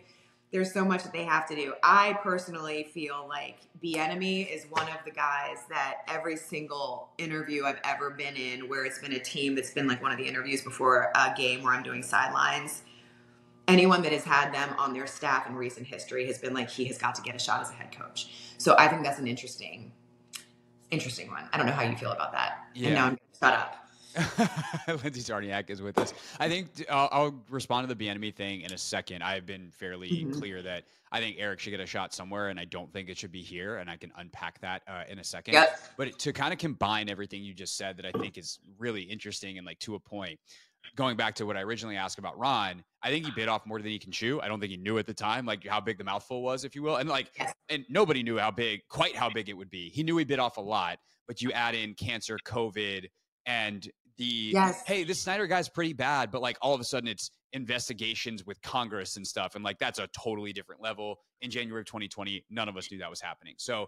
there's 0.51 0.73
so 0.73 0.83
much 0.83 1.03
that 1.03 1.13
they 1.13 1.23
have 1.23 1.47
to 1.47 1.55
do. 1.55 1.73
I 1.81 2.17
personally 2.21 2.89
feel 2.93 3.25
like 3.27 3.59
Bieniemy 3.81 4.53
is 4.53 4.65
one 4.69 4.87
of 4.89 4.97
the 5.05 5.11
guys 5.11 5.57
that 5.69 5.99
every 6.07 6.35
single 6.35 7.09
interview 7.17 7.63
I've 7.63 7.79
ever 7.85 8.09
been 8.09 8.35
in, 8.35 8.67
where 8.67 8.85
it's 8.85 8.99
been 8.99 9.13
a 9.13 9.19
team 9.19 9.55
that's 9.55 9.71
been 9.71 9.87
like 9.87 10.01
one 10.01 10.11
of 10.11 10.17
the 10.17 10.27
interviews 10.27 10.61
before 10.61 11.11
a 11.15 11.33
game 11.37 11.63
where 11.63 11.73
I'm 11.73 11.83
doing 11.83 12.03
sidelines. 12.03 12.83
Anyone 13.67 14.01
that 14.01 14.11
has 14.11 14.25
had 14.25 14.53
them 14.53 14.75
on 14.77 14.91
their 14.93 15.07
staff 15.07 15.47
in 15.47 15.55
recent 15.55 15.87
history 15.87 16.27
has 16.27 16.37
been 16.37 16.53
like 16.53 16.69
he 16.69 16.83
has 16.85 16.97
got 16.97 17.15
to 17.15 17.21
get 17.21 17.35
a 17.35 17.39
shot 17.39 17.61
as 17.61 17.69
a 17.69 17.73
head 17.73 17.97
coach. 17.97 18.53
So 18.57 18.75
I 18.77 18.89
think 18.89 19.03
that's 19.03 19.19
an 19.19 19.27
interesting, 19.27 19.93
interesting 20.89 21.29
one. 21.29 21.47
I 21.53 21.57
don't 21.57 21.65
know 21.65 21.71
how 21.71 21.83
you 21.83 21.95
feel 21.95 22.11
about 22.11 22.33
that. 22.33 22.65
Yeah. 22.75 22.87
And 22.87 22.95
now 22.95 23.03
I'm 23.03 23.09
going 23.11 23.17
to 23.17 23.39
shut 23.39 23.53
up. 23.53 23.80
Lindsay 24.87 25.21
Czarniak 25.21 25.69
is 25.69 25.81
with 25.81 25.97
us. 25.97 26.13
I 26.39 26.49
think 26.49 26.85
I'll, 26.89 27.09
I'll, 27.11 27.43
respond 27.49 27.87
to 27.87 27.93
the 27.93 28.05
Bieniemy 28.05 28.35
thing 28.35 28.61
in 28.61 28.73
a 28.73 28.77
second. 28.77 29.23
I've 29.23 29.45
been 29.45 29.71
fairly 29.71 30.09
mm-hmm. 30.09 30.39
clear 30.39 30.61
that 30.61 30.83
I 31.11 31.19
think 31.19 31.37
Eric 31.39 31.59
should 31.59 31.71
get 31.71 31.79
a 31.79 31.85
shot 31.85 32.13
somewhere, 32.13 32.49
and 32.49 32.59
I 32.59 32.65
don't 32.65 32.91
think 32.91 33.09
it 33.09 33.17
should 33.17 33.31
be 33.31 33.41
here. 33.41 33.77
And 33.77 33.89
I 33.89 33.97
can 33.97 34.11
unpack 34.17 34.59
that 34.61 34.81
uh, 34.87 35.03
in 35.09 35.19
a 35.19 35.23
second. 35.23 35.53
Yep. 35.53 35.79
But 35.97 36.19
to 36.19 36.33
kind 36.33 36.53
of 36.53 36.59
combine 36.59 37.09
everything 37.09 37.43
you 37.43 37.53
just 37.53 37.77
said, 37.77 37.97
that 37.97 38.05
I 38.05 38.11
think 38.11 38.37
is 38.37 38.59
really 38.77 39.01
interesting 39.01 39.57
and 39.57 39.65
like 39.65 39.79
to 39.79 39.95
a 39.95 39.99
point. 39.99 40.39
Going 40.95 41.15
back 41.15 41.35
to 41.35 41.45
what 41.45 41.55
I 41.55 41.61
originally 41.61 41.95
asked 41.95 42.17
about 42.17 42.39
Ron, 42.39 42.83
I 43.03 43.09
think 43.09 43.25
he 43.25 43.31
bit 43.31 43.47
off 43.47 43.67
more 43.67 43.79
than 43.79 43.91
he 43.91 43.99
can 43.99 44.11
chew. 44.11 44.41
I 44.41 44.47
don't 44.47 44.59
think 44.59 44.71
he 44.71 44.77
knew 44.77 44.97
at 44.97 45.05
the 45.05 45.13
time, 45.13 45.45
like 45.45 45.65
how 45.65 45.79
big 45.79 45.99
the 45.99 46.03
mouthful 46.03 46.41
was, 46.41 46.65
if 46.65 46.75
you 46.75 46.81
will, 46.81 46.95
and 46.95 47.07
like, 47.07 47.29
yes. 47.37 47.53
and 47.69 47.85
nobody 47.87 48.23
knew 48.23 48.39
how 48.39 48.49
big, 48.49 48.81
quite 48.89 49.15
how 49.15 49.29
big 49.29 49.47
it 49.47 49.53
would 49.53 49.69
be. 49.69 49.89
He 49.89 50.01
knew 50.01 50.17
he 50.17 50.25
bit 50.25 50.39
off 50.39 50.57
a 50.57 50.61
lot, 50.61 50.97
but 51.27 51.39
you 51.39 51.51
add 51.51 51.75
in 51.75 51.93
cancer, 51.93 52.39
COVID, 52.45 53.05
and 53.45 53.87
the 54.21 54.51
yes. 54.53 54.83
hey, 54.85 55.03
this 55.03 55.19
Snyder 55.19 55.47
guy's 55.47 55.67
pretty 55.67 55.93
bad, 55.93 56.29
but 56.29 56.43
like 56.43 56.55
all 56.61 56.75
of 56.75 56.79
a 56.79 56.83
sudden 56.83 57.09
it's 57.09 57.31
investigations 57.53 58.45
with 58.45 58.61
Congress 58.61 59.17
and 59.17 59.25
stuff. 59.25 59.55
And 59.55 59.63
like 59.63 59.79
that's 59.79 59.97
a 59.97 60.07
totally 60.15 60.53
different 60.53 60.79
level. 60.79 61.17
In 61.41 61.49
January 61.49 61.81
of 61.81 61.87
2020, 61.87 62.45
none 62.51 62.69
of 62.69 62.77
us 62.77 62.91
knew 62.91 62.99
that 62.99 63.09
was 63.09 63.19
happening. 63.19 63.55
So 63.57 63.87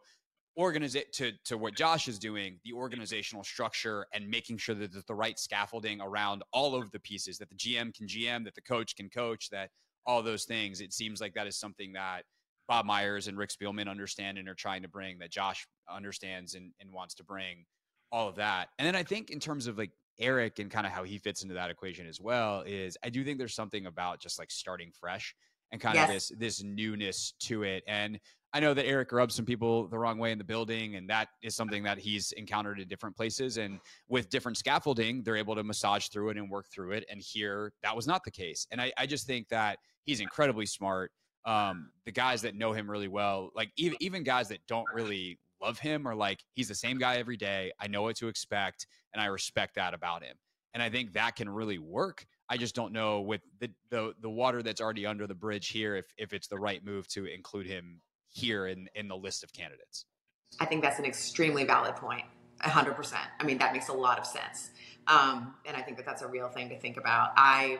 organize 0.55 0.95
it 0.95 1.13
to 1.13 1.33
to 1.45 1.55
what 1.55 1.75
Josh 1.75 2.07
is 2.07 2.17
doing, 2.17 2.59
the 2.65 2.73
organizational 2.73 3.43
structure 3.43 4.07
and 4.11 4.27
making 4.27 4.57
sure 4.57 4.73
that 4.73 4.91
there's 4.91 5.05
the 5.05 5.13
right 5.13 5.37
scaffolding 5.37 6.01
around 6.01 6.41
all 6.51 6.73
of 6.73 6.89
the 6.89 6.99
pieces, 6.99 7.37
that 7.37 7.49
the 7.49 7.55
GM 7.55 7.93
can 7.95 8.07
GM, 8.07 8.43
that 8.45 8.55
the 8.55 8.61
coach 8.61 8.95
can 8.95 9.11
coach, 9.11 9.51
that 9.51 9.69
all 10.07 10.23
those 10.23 10.45
things. 10.45 10.81
It 10.81 10.93
seems 10.93 11.21
like 11.21 11.35
that 11.35 11.45
is 11.45 11.59
something 11.59 11.93
that 11.93 12.23
Bob 12.67 12.87
Myers 12.87 13.27
and 13.27 13.37
Rick 13.37 13.51
Spielman 13.51 13.87
understand 13.87 14.39
and 14.39 14.49
are 14.49 14.55
trying 14.55 14.81
to 14.81 14.87
bring 14.87 15.19
that 15.19 15.29
Josh 15.29 15.67
understands 15.87 16.55
and, 16.55 16.71
and 16.79 16.91
wants 16.91 17.13
to 17.15 17.23
bring 17.23 17.65
all 18.11 18.27
of 18.27 18.35
that. 18.37 18.69
And 18.79 18.87
then 18.87 18.95
I 18.95 19.03
think 19.03 19.29
in 19.29 19.39
terms 19.39 19.67
of 19.67 19.77
like 19.77 19.91
Eric 20.19 20.59
and 20.59 20.69
kind 20.69 20.85
of 20.85 20.91
how 20.91 21.03
he 21.03 21.17
fits 21.17 21.43
into 21.43 21.55
that 21.55 21.69
equation 21.69 22.07
as 22.07 22.19
well 22.21 22.61
is 22.65 22.97
I 23.03 23.09
do 23.09 23.23
think 23.23 23.37
there's 23.37 23.55
something 23.55 23.85
about 23.85 24.19
just 24.19 24.39
like 24.39 24.51
starting 24.51 24.91
fresh 24.91 25.35
and 25.71 25.81
kind 25.81 25.95
yes. 25.95 26.07
of 26.07 26.13
this 26.13 26.31
this 26.37 26.63
newness 26.63 27.33
to 27.41 27.63
it. 27.63 27.83
And 27.87 28.19
I 28.53 28.59
know 28.59 28.75
that 28.75 28.85
Eric 28.85 29.11
rubs 29.11 29.33
some 29.33 29.45
people 29.45 29.87
the 29.87 29.97
wrong 29.97 30.19
way 30.19 30.31
in 30.31 30.37
the 30.37 30.43
building, 30.43 30.95
and 30.95 31.09
that 31.09 31.29
is 31.41 31.55
something 31.55 31.81
that 31.83 31.97
he's 31.97 32.31
encountered 32.33 32.79
in 32.79 32.87
different 32.87 33.15
places. 33.15 33.57
And 33.57 33.79
with 34.07 34.29
different 34.29 34.57
scaffolding, 34.57 35.23
they're 35.23 35.35
able 35.35 35.55
to 35.55 35.63
massage 35.63 36.07
through 36.09 36.29
it 36.29 36.37
and 36.37 36.49
work 36.51 36.67
through 36.71 36.91
it. 36.91 37.03
And 37.09 37.19
here, 37.19 37.73
that 37.81 37.95
was 37.95 38.05
not 38.05 38.23
the 38.23 38.29
case. 38.29 38.67
And 38.71 38.79
I, 38.79 38.93
I 38.95 39.07
just 39.07 39.25
think 39.25 39.49
that 39.49 39.79
he's 40.03 40.19
incredibly 40.19 40.67
smart. 40.67 41.11
Um, 41.45 41.89
the 42.05 42.11
guys 42.11 42.43
that 42.43 42.55
know 42.55 42.71
him 42.71 42.89
really 42.89 43.07
well, 43.07 43.49
like 43.55 43.71
even 43.75 43.97
even 43.99 44.23
guys 44.23 44.47
that 44.49 44.59
don't 44.67 44.85
really 44.93 45.39
love 45.63 45.79
him, 45.79 46.07
or 46.07 46.15
like 46.15 46.43
he's 46.53 46.67
the 46.67 46.75
same 46.75 46.97
guy 46.97 47.17
every 47.17 47.37
day. 47.37 47.71
I 47.79 47.87
know 47.87 48.03
what 48.03 48.17
to 48.17 48.27
expect, 48.27 48.87
and 49.13 49.21
I 49.21 49.27
respect 49.27 49.75
that 49.75 49.93
about 49.93 50.23
him. 50.23 50.35
And 50.73 50.81
I 50.81 50.89
think 50.89 51.13
that 51.13 51.35
can 51.35 51.49
really 51.49 51.77
work. 51.77 52.25
I 52.49 52.57
just 52.57 52.75
don't 52.75 52.93
know 52.93 53.21
with 53.21 53.41
the 53.59 53.69
the 53.89 54.13
the 54.21 54.29
water 54.29 54.61
that's 54.61 54.81
already 54.81 55.05
under 55.05 55.27
the 55.27 55.35
bridge 55.35 55.69
here 55.69 55.95
if 55.95 56.05
if 56.17 56.33
it's 56.33 56.47
the 56.47 56.57
right 56.57 56.83
move 56.83 57.07
to 57.09 57.25
include 57.25 57.67
him 57.67 58.01
here 58.29 58.67
in 58.67 58.87
in 58.95 59.07
the 59.07 59.17
list 59.17 59.43
of 59.43 59.53
candidates. 59.53 60.05
I 60.59 60.65
think 60.65 60.83
that's 60.83 60.99
an 60.99 61.05
extremely 61.05 61.63
valid 61.63 61.95
point. 61.95 62.25
100%. 62.61 63.15
I 63.39 63.43
mean, 63.43 63.57
that 63.57 63.73
makes 63.73 63.89
a 63.89 63.93
lot 63.93 64.19
of 64.19 64.25
sense. 64.25 64.71
Um, 65.07 65.55
and 65.65 65.75
I 65.75 65.81
think 65.81 65.97
that 65.97 66.05
that's 66.05 66.21
a 66.21 66.27
real 66.27 66.47
thing 66.47 66.69
to 66.69 66.79
think 66.79 66.97
about. 66.97 67.31
I, 67.35 67.79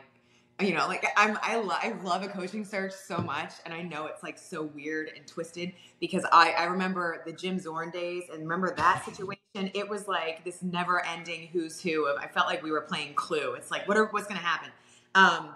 you 0.59 0.73
know, 0.73 0.87
like 0.87 1.05
I'm, 1.17 1.37
I, 1.41 1.57
lo- 1.57 1.77
I 1.81 1.93
love 2.03 2.23
a 2.23 2.27
coaching 2.27 2.63
search 2.63 2.93
so 2.93 3.17
much. 3.17 3.53
And 3.65 3.73
I 3.73 3.81
know 3.81 4.05
it's 4.05 4.21
like 4.21 4.37
so 4.37 4.63
weird 4.63 5.09
and 5.15 5.25
twisted 5.25 5.73
because 5.99 6.25
I, 6.31 6.51
I 6.51 6.65
remember 6.65 7.23
the 7.25 7.33
Jim 7.33 7.59
Zorn 7.59 7.89
days 7.89 8.23
and 8.31 8.43
remember 8.43 8.73
that 8.75 9.03
situation. 9.09 9.37
It 9.55 9.89
was 9.89 10.07
like 10.07 10.43
this 10.43 10.61
never 10.61 11.05
ending 11.05 11.47
who's 11.51 11.81
who 11.81 12.05
of, 12.05 12.17
I 12.17 12.27
felt 12.27 12.47
like 12.47 12.61
we 12.61 12.71
were 12.71 12.81
playing 12.81 13.15
clue. 13.15 13.53
It's 13.53 13.71
like, 13.71 13.87
what 13.87 13.97
are, 13.97 14.05
what's 14.05 14.27
going 14.27 14.39
to 14.39 14.45
happen? 14.45 14.69
Um, 15.15 15.55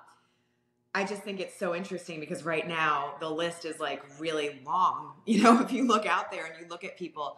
I 0.95 1.05
just 1.05 1.21
think 1.21 1.39
it's 1.39 1.57
so 1.57 1.75
interesting 1.75 2.19
because 2.19 2.43
right 2.43 2.67
now 2.67 3.15
the 3.19 3.29
list 3.29 3.65
is 3.65 3.79
like 3.79 4.03
really 4.19 4.59
long. 4.65 5.13
You 5.27 5.43
know, 5.43 5.59
if 5.61 5.73
you 5.73 5.85
look 5.85 6.05
out 6.05 6.31
there 6.31 6.45
and 6.45 6.55
you 6.59 6.67
look 6.69 6.85
at 6.85 6.97
people, 6.97 7.37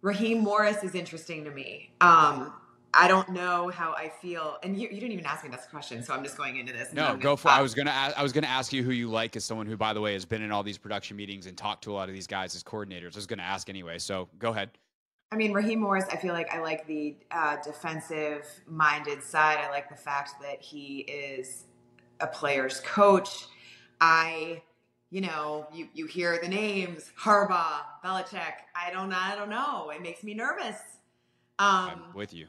Raheem 0.00 0.38
Morris 0.38 0.82
is 0.84 0.94
interesting 0.94 1.44
to 1.44 1.50
me. 1.50 1.90
Um, 2.00 2.54
I 2.92 3.06
don't 3.06 3.28
know 3.30 3.68
how 3.68 3.92
I 3.92 4.10
feel, 4.20 4.58
and 4.64 4.76
you, 4.76 4.88
you 4.88 5.00
didn't 5.00 5.12
even 5.12 5.26
ask 5.26 5.44
me 5.44 5.50
this 5.50 5.66
question, 5.70 6.02
so 6.02 6.12
I'm 6.12 6.24
just 6.24 6.36
going 6.36 6.56
into 6.56 6.72
this. 6.72 6.92
No, 6.92 7.16
go 7.16 7.36
for. 7.36 7.48
it. 7.48 7.52
I 7.52 7.62
was 7.62 7.72
gonna 7.72 7.90
ask, 7.90 8.18
I 8.18 8.22
was 8.22 8.32
gonna 8.32 8.48
ask 8.48 8.72
you 8.72 8.82
who 8.82 8.90
you 8.90 9.08
like 9.08 9.36
as 9.36 9.44
someone 9.44 9.66
who, 9.66 9.76
by 9.76 9.92
the 9.92 10.00
way, 10.00 10.14
has 10.14 10.24
been 10.24 10.42
in 10.42 10.50
all 10.50 10.64
these 10.64 10.78
production 10.78 11.16
meetings 11.16 11.46
and 11.46 11.56
talked 11.56 11.84
to 11.84 11.92
a 11.92 11.94
lot 11.94 12.08
of 12.08 12.14
these 12.14 12.26
guys 12.26 12.54
as 12.56 12.64
coordinators. 12.64 13.14
I 13.14 13.18
was 13.18 13.26
gonna 13.26 13.44
ask 13.44 13.68
anyway, 13.68 13.98
so 13.98 14.28
go 14.38 14.50
ahead. 14.50 14.70
I 15.32 15.36
mean, 15.36 15.52
Raheem 15.52 15.80
Morris, 15.80 16.06
I 16.10 16.16
feel 16.16 16.32
like 16.32 16.52
I 16.52 16.60
like 16.60 16.86
the 16.88 17.16
uh, 17.30 17.58
defensive 17.64 18.48
minded 18.66 19.22
side. 19.22 19.58
I 19.58 19.70
like 19.70 19.88
the 19.88 19.94
fact 19.94 20.40
that 20.42 20.60
he 20.60 21.00
is 21.00 21.66
a 22.18 22.26
player's 22.26 22.80
coach. 22.80 23.46
I, 24.00 24.62
you 25.10 25.20
know, 25.20 25.68
you, 25.72 25.86
you 25.94 26.06
hear 26.06 26.40
the 26.42 26.48
names 26.48 27.12
Harbaugh, 27.16 27.82
Belichick. 28.04 28.54
I 28.74 28.90
don't 28.90 29.12
I 29.12 29.36
don't 29.36 29.50
know. 29.50 29.90
It 29.90 30.02
makes 30.02 30.24
me 30.24 30.34
nervous. 30.34 30.76
Um, 31.60 31.90
I'm 31.90 32.14
with 32.14 32.34
you. 32.34 32.46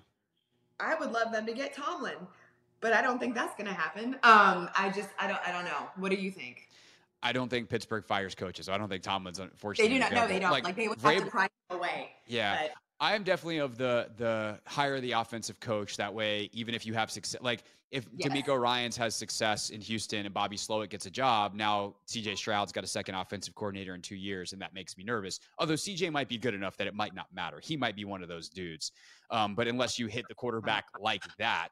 I 0.81 0.95
would 0.99 1.11
love 1.11 1.31
them 1.31 1.45
to 1.45 1.53
get 1.53 1.73
Tomlin, 1.73 2.15
but 2.79 2.93
I 2.93 3.01
don't 3.01 3.19
think 3.19 3.35
that's 3.35 3.55
going 3.55 3.67
to 3.67 3.73
happen. 3.73 4.15
Um, 4.23 4.69
I 4.75 4.91
just 4.95 5.09
I 5.19 5.27
don't 5.27 5.39
I 5.45 5.51
don't 5.51 5.65
know. 5.65 5.89
What 5.95 6.09
do 6.09 6.17
you 6.17 6.31
think? 6.31 6.69
I 7.23 7.31
don't 7.31 7.49
think 7.49 7.69
Pittsburgh 7.69 8.03
fires 8.03 8.33
coaches. 8.33 8.67
I 8.67 8.77
don't 8.77 8.89
think 8.89 9.03
Tomlin's 9.03 9.39
unfortunately. 9.39 9.89
They 9.89 9.93
do 9.93 9.99
not. 9.99 10.11
No, 10.11 10.27
they 10.27 10.39
don't. 10.39 10.51
Like, 10.51 10.63
like 10.63 10.75
they 10.75 10.87
would 10.87 10.99
have 10.99 11.23
to 11.23 11.29
pry 11.29 11.47
away. 11.69 12.09
Yeah. 12.27 12.63
But. 12.63 12.71
I 13.01 13.15
am 13.15 13.23
definitely 13.23 13.57
of 13.57 13.77
the 13.77 14.09
the 14.17 14.59
hire 14.67 15.01
the 15.01 15.13
offensive 15.13 15.59
coach. 15.59 15.97
That 15.97 16.13
way, 16.13 16.51
even 16.53 16.75
if 16.75 16.85
you 16.85 16.93
have 16.93 17.09
success, 17.09 17.41
like 17.41 17.63
if 17.89 18.05
yes. 18.15 18.29
DeMeco 18.29 18.57
Ryans 18.57 18.95
has 18.95 19.15
success 19.15 19.71
in 19.71 19.81
Houston 19.81 20.23
and 20.25 20.33
Bobby 20.33 20.55
Slowik 20.55 20.91
gets 20.91 21.07
a 21.07 21.09
job, 21.09 21.55
now 21.55 21.95
CJ 22.07 22.37
Stroud's 22.37 22.71
got 22.71 22.83
a 22.83 22.87
second 22.87 23.15
offensive 23.15 23.55
coordinator 23.55 23.95
in 23.95 24.01
two 24.01 24.15
years, 24.15 24.53
and 24.53 24.61
that 24.61 24.75
makes 24.75 24.97
me 24.97 25.03
nervous. 25.03 25.39
Although 25.57 25.73
CJ 25.73 26.11
might 26.11 26.29
be 26.29 26.37
good 26.37 26.53
enough 26.53 26.77
that 26.77 26.85
it 26.85 26.93
might 26.93 27.15
not 27.15 27.25
matter. 27.33 27.59
He 27.61 27.75
might 27.75 27.95
be 27.95 28.05
one 28.05 28.21
of 28.21 28.29
those 28.29 28.49
dudes. 28.49 28.91
Um, 29.31 29.55
but 29.55 29.67
unless 29.67 29.97
you 29.97 30.05
hit 30.05 30.25
the 30.29 30.35
quarterback 30.35 30.85
like 31.01 31.23
that, 31.39 31.69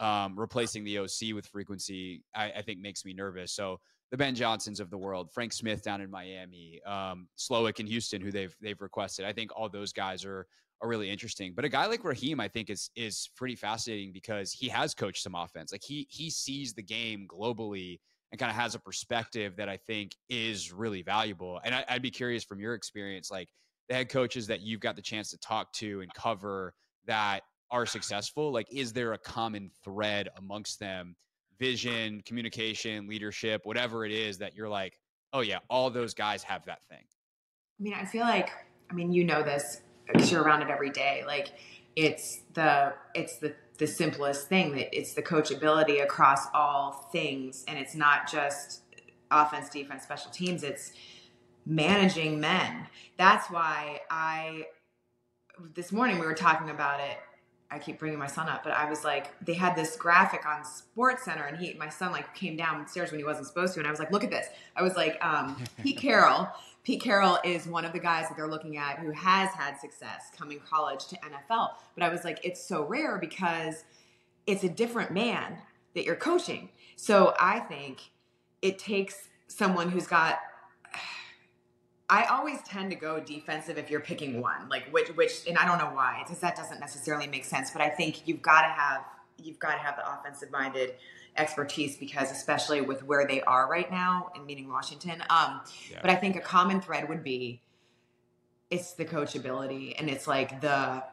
um, 0.00 0.38
replacing 0.38 0.82
the 0.82 0.98
OC 0.98 1.32
with 1.32 1.46
frequency, 1.46 2.24
I, 2.34 2.50
I, 2.50 2.62
think 2.62 2.80
makes 2.80 3.04
me 3.04 3.12
nervous. 3.14 3.52
So 3.52 3.78
the 4.10 4.16
Ben 4.16 4.34
Johnsons 4.34 4.80
of 4.80 4.90
the 4.90 4.98
world, 4.98 5.30
Frank 5.32 5.52
Smith 5.52 5.82
down 5.82 6.00
in 6.00 6.10
Miami, 6.10 6.80
um, 6.84 7.28
Slowik 7.38 7.78
in 7.78 7.86
Houston, 7.86 8.20
who 8.20 8.32
they've 8.32 8.54
they've 8.60 8.80
requested. 8.80 9.24
I 9.24 9.32
think 9.32 9.52
all 9.54 9.68
those 9.68 9.92
guys 9.92 10.24
are 10.24 10.46
are 10.82 10.88
really 10.88 11.08
interesting. 11.08 11.52
But 11.54 11.64
a 11.64 11.68
guy 11.68 11.86
like 11.86 12.04
Raheem, 12.04 12.40
I 12.40 12.48
think, 12.48 12.68
is 12.68 12.90
is 12.96 13.30
pretty 13.36 13.54
fascinating 13.54 14.12
because 14.12 14.52
he 14.52 14.68
has 14.68 14.94
coached 14.94 15.22
some 15.22 15.34
offense. 15.34 15.72
Like 15.72 15.82
he 15.84 16.06
he 16.10 16.28
sees 16.28 16.74
the 16.74 16.82
game 16.82 17.26
globally 17.28 18.00
and 18.32 18.38
kind 18.38 18.50
of 18.50 18.56
has 18.56 18.74
a 18.74 18.78
perspective 18.78 19.56
that 19.56 19.68
I 19.68 19.76
think 19.76 20.16
is 20.28 20.72
really 20.72 21.02
valuable. 21.02 21.60
And 21.64 21.74
I, 21.74 21.84
I'd 21.88 22.02
be 22.02 22.10
curious 22.10 22.42
from 22.44 22.60
your 22.60 22.74
experience, 22.74 23.30
like 23.30 23.48
the 23.88 23.94
head 23.94 24.08
coaches 24.08 24.46
that 24.48 24.62
you've 24.62 24.80
got 24.80 24.96
the 24.96 25.02
chance 25.02 25.30
to 25.30 25.38
talk 25.38 25.72
to 25.74 26.00
and 26.00 26.12
cover 26.14 26.74
that 27.06 27.40
are 27.70 27.86
successful. 27.86 28.50
Like, 28.50 28.66
is 28.72 28.92
there 28.92 29.12
a 29.12 29.18
common 29.18 29.70
thread 29.84 30.28
amongst 30.36 30.80
them? 30.80 31.14
Vision, 31.58 32.22
communication, 32.24 33.06
leadership, 33.06 33.60
whatever 33.64 34.04
it 34.04 34.12
is 34.12 34.38
that 34.38 34.54
you're 34.54 34.68
like, 34.68 34.98
oh 35.32 35.40
yeah, 35.40 35.58
all 35.68 35.90
those 35.90 36.14
guys 36.14 36.42
have 36.42 36.64
that 36.64 36.82
thing. 36.88 37.04
I 37.78 37.82
mean, 37.82 37.94
I 37.94 38.04
feel 38.04 38.22
like, 38.22 38.50
I 38.90 38.94
mean, 38.94 39.12
you 39.12 39.24
know 39.24 39.42
this 39.42 39.82
you're 40.30 40.42
around 40.42 40.62
it 40.62 40.70
every 40.70 40.90
day. 40.90 41.24
Like 41.26 41.52
it's 41.96 42.40
the 42.54 42.94
it's 43.14 43.38
the 43.38 43.54
the 43.78 43.86
simplest 43.86 44.48
thing 44.48 44.72
that 44.76 44.96
it's 44.96 45.14
the 45.14 45.22
coachability 45.22 46.02
across 46.02 46.46
all 46.54 47.08
things, 47.12 47.64
and 47.66 47.78
it's 47.78 47.94
not 47.94 48.30
just 48.30 48.82
offense, 49.30 49.68
defense, 49.68 50.02
special 50.02 50.30
teams. 50.30 50.62
It's 50.62 50.92
managing 51.66 52.40
men. 52.40 52.86
That's 53.16 53.50
why 53.50 54.00
I 54.10 54.66
this 55.74 55.92
morning 55.92 56.18
we 56.18 56.26
were 56.26 56.34
talking 56.34 56.70
about 56.70 57.00
it. 57.00 57.16
I 57.70 57.78
keep 57.78 57.98
bringing 57.98 58.18
my 58.18 58.26
son 58.26 58.50
up, 58.50 58.62
but 58.62 58.74
I 58.74 58.88
was 58.88 59.02
like, 59.02 59.32
they 59.42 59.54
had 59.54 59.74
this 59.74 59.96
graphic 59.96 60.44
on 60.46 60.62
Sports 60.62 61.24
Center, 61.24 61.44
and 61.44 61.56
he, 61.56 61.72
my 61.72 61.88
son, 61.88 62.12
like 62.12 62.34
came 62.34 62.54
downstairs 62.54 63.10
when 63.10 63.18
he 63.18 63.24
wasn't 63.24 63.46
supposed 63.46 63.72
to, 63.74 63.80
and 63.80 63.86
I 63.86 63.90
was 63.90 63.98
like, 63.98 64.12
look 64.12 64.24
at 64.24 64.30
this. 64.30 64.46
I 64.76 64.82
was 64.82 64.94
like, 64.94 65.16
um, 65.24 65.56
Pete 65.82 65.96
Carroll 65.98 66.48
Pete 66.84 67.00
Carroll 67.00 67.38
is 67.44 67.66
one 67.66 67.84
of 67.84 67.92
the 67.92 67.98
guys 67.98 68.28
that 68.28 68.36
they're 68.36 68.48
looking 68.48 68.76
at 68.76 68.98
who 68.98 69.12
has 69.12 69.50
had 69.50 69.78
success 69.78 70.30
coming 70.36 70.60
college 70.68 71.06
to 71.06 71.16
NFL. 71.16 71.70
But 71.94 72.02
I 72.02 72.08
was 72.08 72.24
like, 72.24 72.40
it's 72.44 72.66
so 72.66 72.84
rare 72.84 73.18
because 73.18 73.84
it's 74.46 74.64
a 74.64 74.68
different 74.68 75.12
man 75.12 75.58
that 75.94 76.04
you're 76.04 76.16
coaching. 76.16 76.70
So 76.96 77.34
I 77.38 77.60
think 77.60 78.10
it 78.62 78.78
takes 78.78 79.28
someone 79.46 79.90
who's 79.90 80.06
got 80.06 80.40
I 82.10 82.24
always 82.24 82.60
tend 82.66 82.90
to 82.90 82.96
go 82.96 83.20
defensive 83.20 83.78
if 83.78 83.88
you're 83.88 84.00
picking 84.00 84.42
one, 84.42 84.68
like 84.68 84.84
which 84.90 85.08
which 85.10 85.46
and 85.48 85.56
I 85.56 85.64
don't 85.64 85.78
know 85.78 85.94
why, 85.94 86.22
because 86.22 86.40
that 86.40 86.56
doesn't 86.56 86.78
necessarily 86.78 87.26
make 87.26 87.44
sense. 87.44 87.70
But 87.70 87.80
I 87.80 87.88
think 87.88 88.28
you've 88.28 88.42
got 88.42 88.62
to 88.62 88.68
have 88.68 89.04
you've 89.42 89.58
got 89.58 89.72
to 89.72 89.78
have 89.78 89.96
the 89.96 90.12
offensive 90.12 90.50
minded 90.50 90.96
expertise 91.36 91.96
because 91.96 92.30
especially 92.30 92.80
with 92.80 93.02
where 93.04 93.26
they 93.26 93.40
are 93.42 93.68
right 93.68 93.90
now 93.90 94.30
and 94.34 94.44
meeting 94.44 94.68
Washington. 94.68 95.22
Um, 95.30 95.60
yeah. 95.90 95.98
But 96.00 96.10
I 96.10 96.14
think 96.16 96.36
a 96.36 96.40
common 96.40 96.80
thread 96.80 97.08
would 97.08 97.24
be 97.24 97.62
it's 98.70 98.94
the 98.94 99.04
coachability 99.04 99.94
and 99.98 100.08
it's 100.08 100.26
like 100.26 100.60
the 100.60 101.04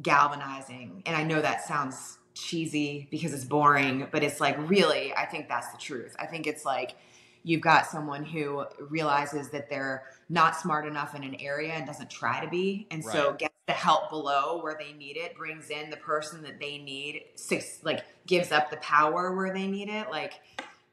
galvanizing. 0.00 1.02
And 1.06 1.16
I 1.16 1.22
know 1.22 1.40
that 1.40 1.66
sounds 1.66 2.18
cheesy 2.34 3.08
because 3.10 3.34
it's 3.34 3.44
boring, 3.44 4.08
but 4.10 4.22
it's 4.22 4.40
like 4.40 4.56
really, 4.68 5.12
I 5.14 5.26
think 5.26 5.48
that's 5.48 5.70
the 5.70 5.78
truth. 5.78 6.16
I 6.18 6.26
think 6.26 6.46
it's 6.46 6.64
like 6.64 6.96
you've 7.44 7.60
got 7.60 7.86
someone 7.86 8.24
who 8.24 8.64
realizes 8.78 9.50
that 9.50 9.68
they're 9.68 10.04
not 10.28 10.56
smart 10.56 10.86
enough 10.86 11.14
in 11.14 11.24
an 11.24 11.36
area 11.40 11.72
and 11.72 11.86
doesn't 11.86 12.10
try 12.10 12.42
to 12.44 12.48
be 12.48 12.86
and 12.90 13.04
right. 13.04 13.12
so 13.12 13.36
the 13.72 13.78
help 13.78 14.10
below 14.10 14.60
where 14.62 14.76
they 14.78 14.92
need 14.92 15.16
it 15.16 15.34
brings 15.34 15.70
in 15.70 15.88
the 15.88 15.96
person 15.96 16.42
that 16.42 16.60
they 16.60 16.76
need 16.76 17.22
six 17.36 17.80
like 17.82 18.04
gives 18.26 18.52
up 18.52 18.70
the 18.70 18.76
power 18.78 19.34
where 19.34 19.52
they 19.52 19.66
need 19.66 19.88
it 19.88 20.10
like 20.10 20.34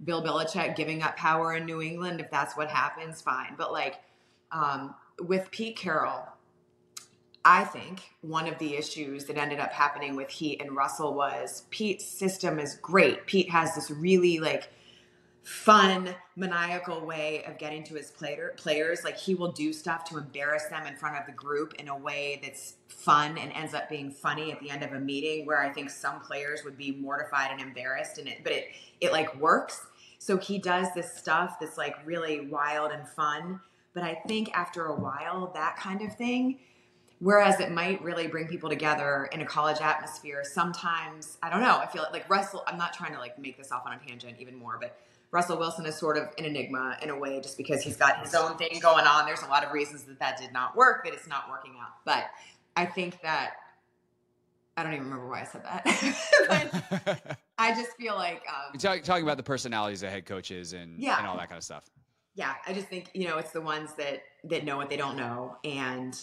bill 0.05 0.23
belichick 0.23 0.77
giving 0.77 1.01
up 1.01 1.17
power 1.17 1.55
in 1.55 1.65
new 1.65 1.81
england 1.81 2.21
if 2.21 2.31
that's 2.31 2.55
what 2.55 2.69
happens 2.69 3.21
fine 3.21 3.53
but 3.57 3.73
like 3.73 3.97
um, 4.51 4.95
with 5.21 5.51
pete 5.51 5.75
carroll 5.75 6.23
I 7.45 7.63
think 7.63 8.01
one 8.21 8.47
of 8.47 8.59
the 8.59 8.75
issues 8.75 9.25
that 9.25 9.37
ended 9.37 9.59
up 9.59 9.71
happening 9.71 10.17
with 10.17 10.29
Heat 10.29 10.61
and 10.61 10.75
Russell 10.75 11.13
was 11.13 11.63
Pete's 11.69 12.05
system 12.05 12.59
is 12.59 12.75
great. 12.75 13.25
Pete 13.27 13.49
has 13.49 13.73
this 13.75 13.89
really 13.89 14.39
like 14.39 14.69
fun, 15.43 16.15
maniacal 16.35 17.05
way 17.05 17.43
of 17.45 17.57
getting 17.57 17.83
to 17.83 17.95
his 17.95 18.11
player, 18.11 18.53
players. 18.57 19.03
Like 19.03 19.17
he 19.17 19.35
will 19.35 19.51
do 19.51 19.73
stuff 19.73 20.03
to 20.05 20.17
embarrass 20.17 20.65
them 20.65 20.85
in 20.85 20.95
front 20.95 21.17
of 21.17 21.25
the 21.25 21.31
group 21.31 21.73
in 21.75 21.87
a 21.87 21.97
way 21.97 22.39
that's 22.43 22.75
fun 22.87 23.37
and 23.37 23.51
ends 23.53 23.73
up 23.73 23.89
being 23.89 24.11
funny 24.11 24.51
at 24.51 24.59
the 24.59 24.69
end 24.69 24.83
of 24.83 24.93
a 24.93 24.99
meeting. 24.99 25.45
Where 25.45 25.61
I 25.61 25.69
think 25.69 25.89
some 25.89 26.19
players 26.19 26.63
would 26.63 26.77
be 26.77 26.91
mortified 26.91 27.51
and 27.51 27.61
embarrassed, 27.61 28.17
and 28.17 28.27
it, 28.27 28.43
but 28.43 28.51
it 28.51 28.65
it 29.01 29.11
like 29.11 29.35
works. 29.39 29.87
So 30.19 30.37
he 30.37 30.59
does 30.59 30.93
this 30.93 31.13
stuff 31.13 31.57
that's 31.59 31.77
like 31.77 31.95
really 32.05 32.41
wild 32.41 32.91
and 32.91 33.07
fun. 33.07 33.61
But 33.93 34.03
I 34.03 34.21
think 34.27 34.51
after 34.53 34.87
a 34.87 34.95
while, 34.95 35.51
that 35.55 35.77
kind 35.77 36.01
of 36.01 36.15
thing. 36.15 36.59
Whereas 37.21 37.59
it 37.59 37.71
might 37.71 38.01
really 38.01 38.27
bring 38.27 38.47
people 38.47 38.69
together 38.69 39.27
in 39.33 39.41
a 39.41 39.45
college 39.45 39.81
atmosphere. 39.81 40.43
Sometimes 40.43 41.37
I 41.43 41.49
don't 41.49 41.61
know. 41.61 41.77
I 41.77 41.85
feel 41.85 42.03
like, 42.03 42.13
like 42.13 42.29
Russell. 42.29 42.63
I'm 42.67 42.77
not 42.77 42.93
trying 42.93 43.13
to 43.13 43.19
like 43.19 43.37
make 43.39 43.57
this 43.57 43.71
off 43.71 43.85
on 43.85 43.93
a 43.93 43.99
tangent 44.07 44.37
even 44.39 44.55
more, 44.55 44.77
but 44.79 44.97
Russell 45.31 45.57
Wilson 45.59 45.85
is 45.85 45.95
sort 45.95 46.17
of 46.17 46.29
an 46.37 46.45
enigma 46.45 46.97
in 47.03 47.09
a 47.09 47.17
way, 47.17 47.39
just 47.39 47.57
because 47.57 47.81
he's 47.83 47.95
got 47.97 48.19
his 48.23 48.33
own 48.33 48.57
thing 48.57 48.79
going 48.81 49.05
on. 49.05 49.25
There's 49.25 49.41
a 49.43 49.47
lot 49.47 49.63
of 49.63 49.71
reasons 49.71 50.03
that 50.05 50.19
that 50.19 50.37
did 50.39 50.51
not 50.51 50.75
work, 50.75 51.03
that 51.05 51.13
it's 51.13 51.27
not 51.27 51.49
working 51.49 51.75
out. 51.79 51.93
But 52.05 52.25
I 52.75 52.85
think 52.85 53.21
that 53.21 53.51
I 54.77 54.83
don't 54.83 54.93
even 54.93 55.05
remember 55.05 55.27
why 55.27 55.41
I 55.41 55.43
said 55.43 55.63
that. 55.65 55.83
but 57.23 57.37
I 57.57 57.73
just 57.75 57.91
feel 57.97 58.15
like 58.15 58.43
um, 58.49 58.77
talk, 58.79 59.03
talking 59.03 59.23
about 59.23 59.37
the 59.37 59.43
personalities 59.43 60.01
of 60.03 60.09
head 60.09 60.25
coaches 60.25 60.73
and 60.73 60.99
Yeah. 60.99 61.17
and 61.17 61.27
all 61.27 61.37
that 61.37 61.49
kind 61.49 61.57
of 61.57 61.63
stuff. 61.63 61.85
yeah, 62.35 62.53
I 62.65 62.73
just 62.73 62.87
think 62.87 63.09
you 63.13 63.27
know 63.27 63.37
it's 63.37 63.51
the 63.51 63.61
ones 63.61 63.93
that 63.97 64.23
that 64.45 64.63
know 64.63 64.77
what 64.77 64.89
they 64.89 64.97
don't 64.97 65.17
know 65.17 65.57
and 65.63 66.17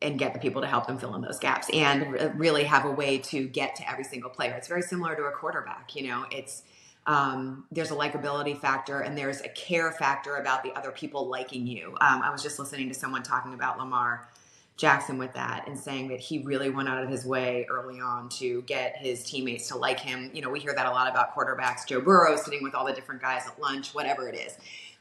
and 0.00 0.18
get 0.18 0.32
the 0.32 0.38
people 0.40 0.62
to 0.62 0.66
help 0.66 0.86
them 0.86 0.96
fill 0.96 1.14
in 1.16 1.20
those 1.20 1.38
gaps 1.40 1.68
and 1.72 2.12
re- 2.12 2.30
really 2.34 2.62
have 2.64 2.84
a 2.84 2.90
way 2.90 3.18
to 3.18 3.46
get 3.48 3.74
to 3.76 3.90
every 3.90 4.04
single 4.04 4.30
player. 4.30 4.52
It's 4.54 4.68
very 4.68 4.82
similar 4.82 5.14
to 5.16 5.24
a 5.24 5.30
quarterback. 5.32 5.94
You 5.94 6.08
know, 6.08 6.24
it's 6.30 6.62
um, 7.06 7.64
there's 7.70 7.90
a 7.90 7.94
likability 7.94 8.58
factor 8.58 9.00
and 9.00 9.16
there's 9.16 9.40
a 9.40 9.48
care 9.48 9.92
factor 9.92 10.36
about 10.36 10.62
the 10.62 10.72
other 10.72 10.90
people 10.90 11.28
liking 11.28 11.66
you. 11.66 11.96
Um, 12.00 12.22
I 12.22 12.30
was 12.30 12.42
just 12.42 12.58
listening 12.58 12.88
to 12.88 12.94
someone 12.94 13.22
talking 13.22 13.54
about 13.54 13.78
Lamar 13.78 14.28
Jackson 14.76 15.18
with 15.18 15.34
that 15.34 15.66
and 15.66 15.76
saying 15.76 16.08
that 16.08 16.20
he 16.20 16.38
really 16.38 16.70
went 16.70 16.88
out 16.88 17.02
of 17.02 17.10
his 17.10 17.26
way 17.26 17.66
early 17.68 18.00
on 18.00 18.28
to 18.28 18.62
get 18.62 18.96
his 18.96 19.24
teammates 19.24 19.68
to 19.68 19.76
like 19.76 19.98
him. 19.98 20.30
You 20.32 20.40
know, 20.40 20.50
we 20.50 20.60
hear 20.60 20.74
that 20.74 20.86
a 20.86 20.90
lot 20.90 21.10
about 21.10 21.34
quarterbacks, 21.34 21.86
Joe 21.86 22.00
Burrow 22.00 22.36
sitting 22.36 22.62
with 22.62 22.74
all 22.74 22.86
the 22.86 22.92
different 22.92 23.20
guys 23.20 23.42
at 23.46 23.60
lunch, 23.60 23.92
whatever 23.92 24.28
it 24.28 24.36
is. 24.36 24.56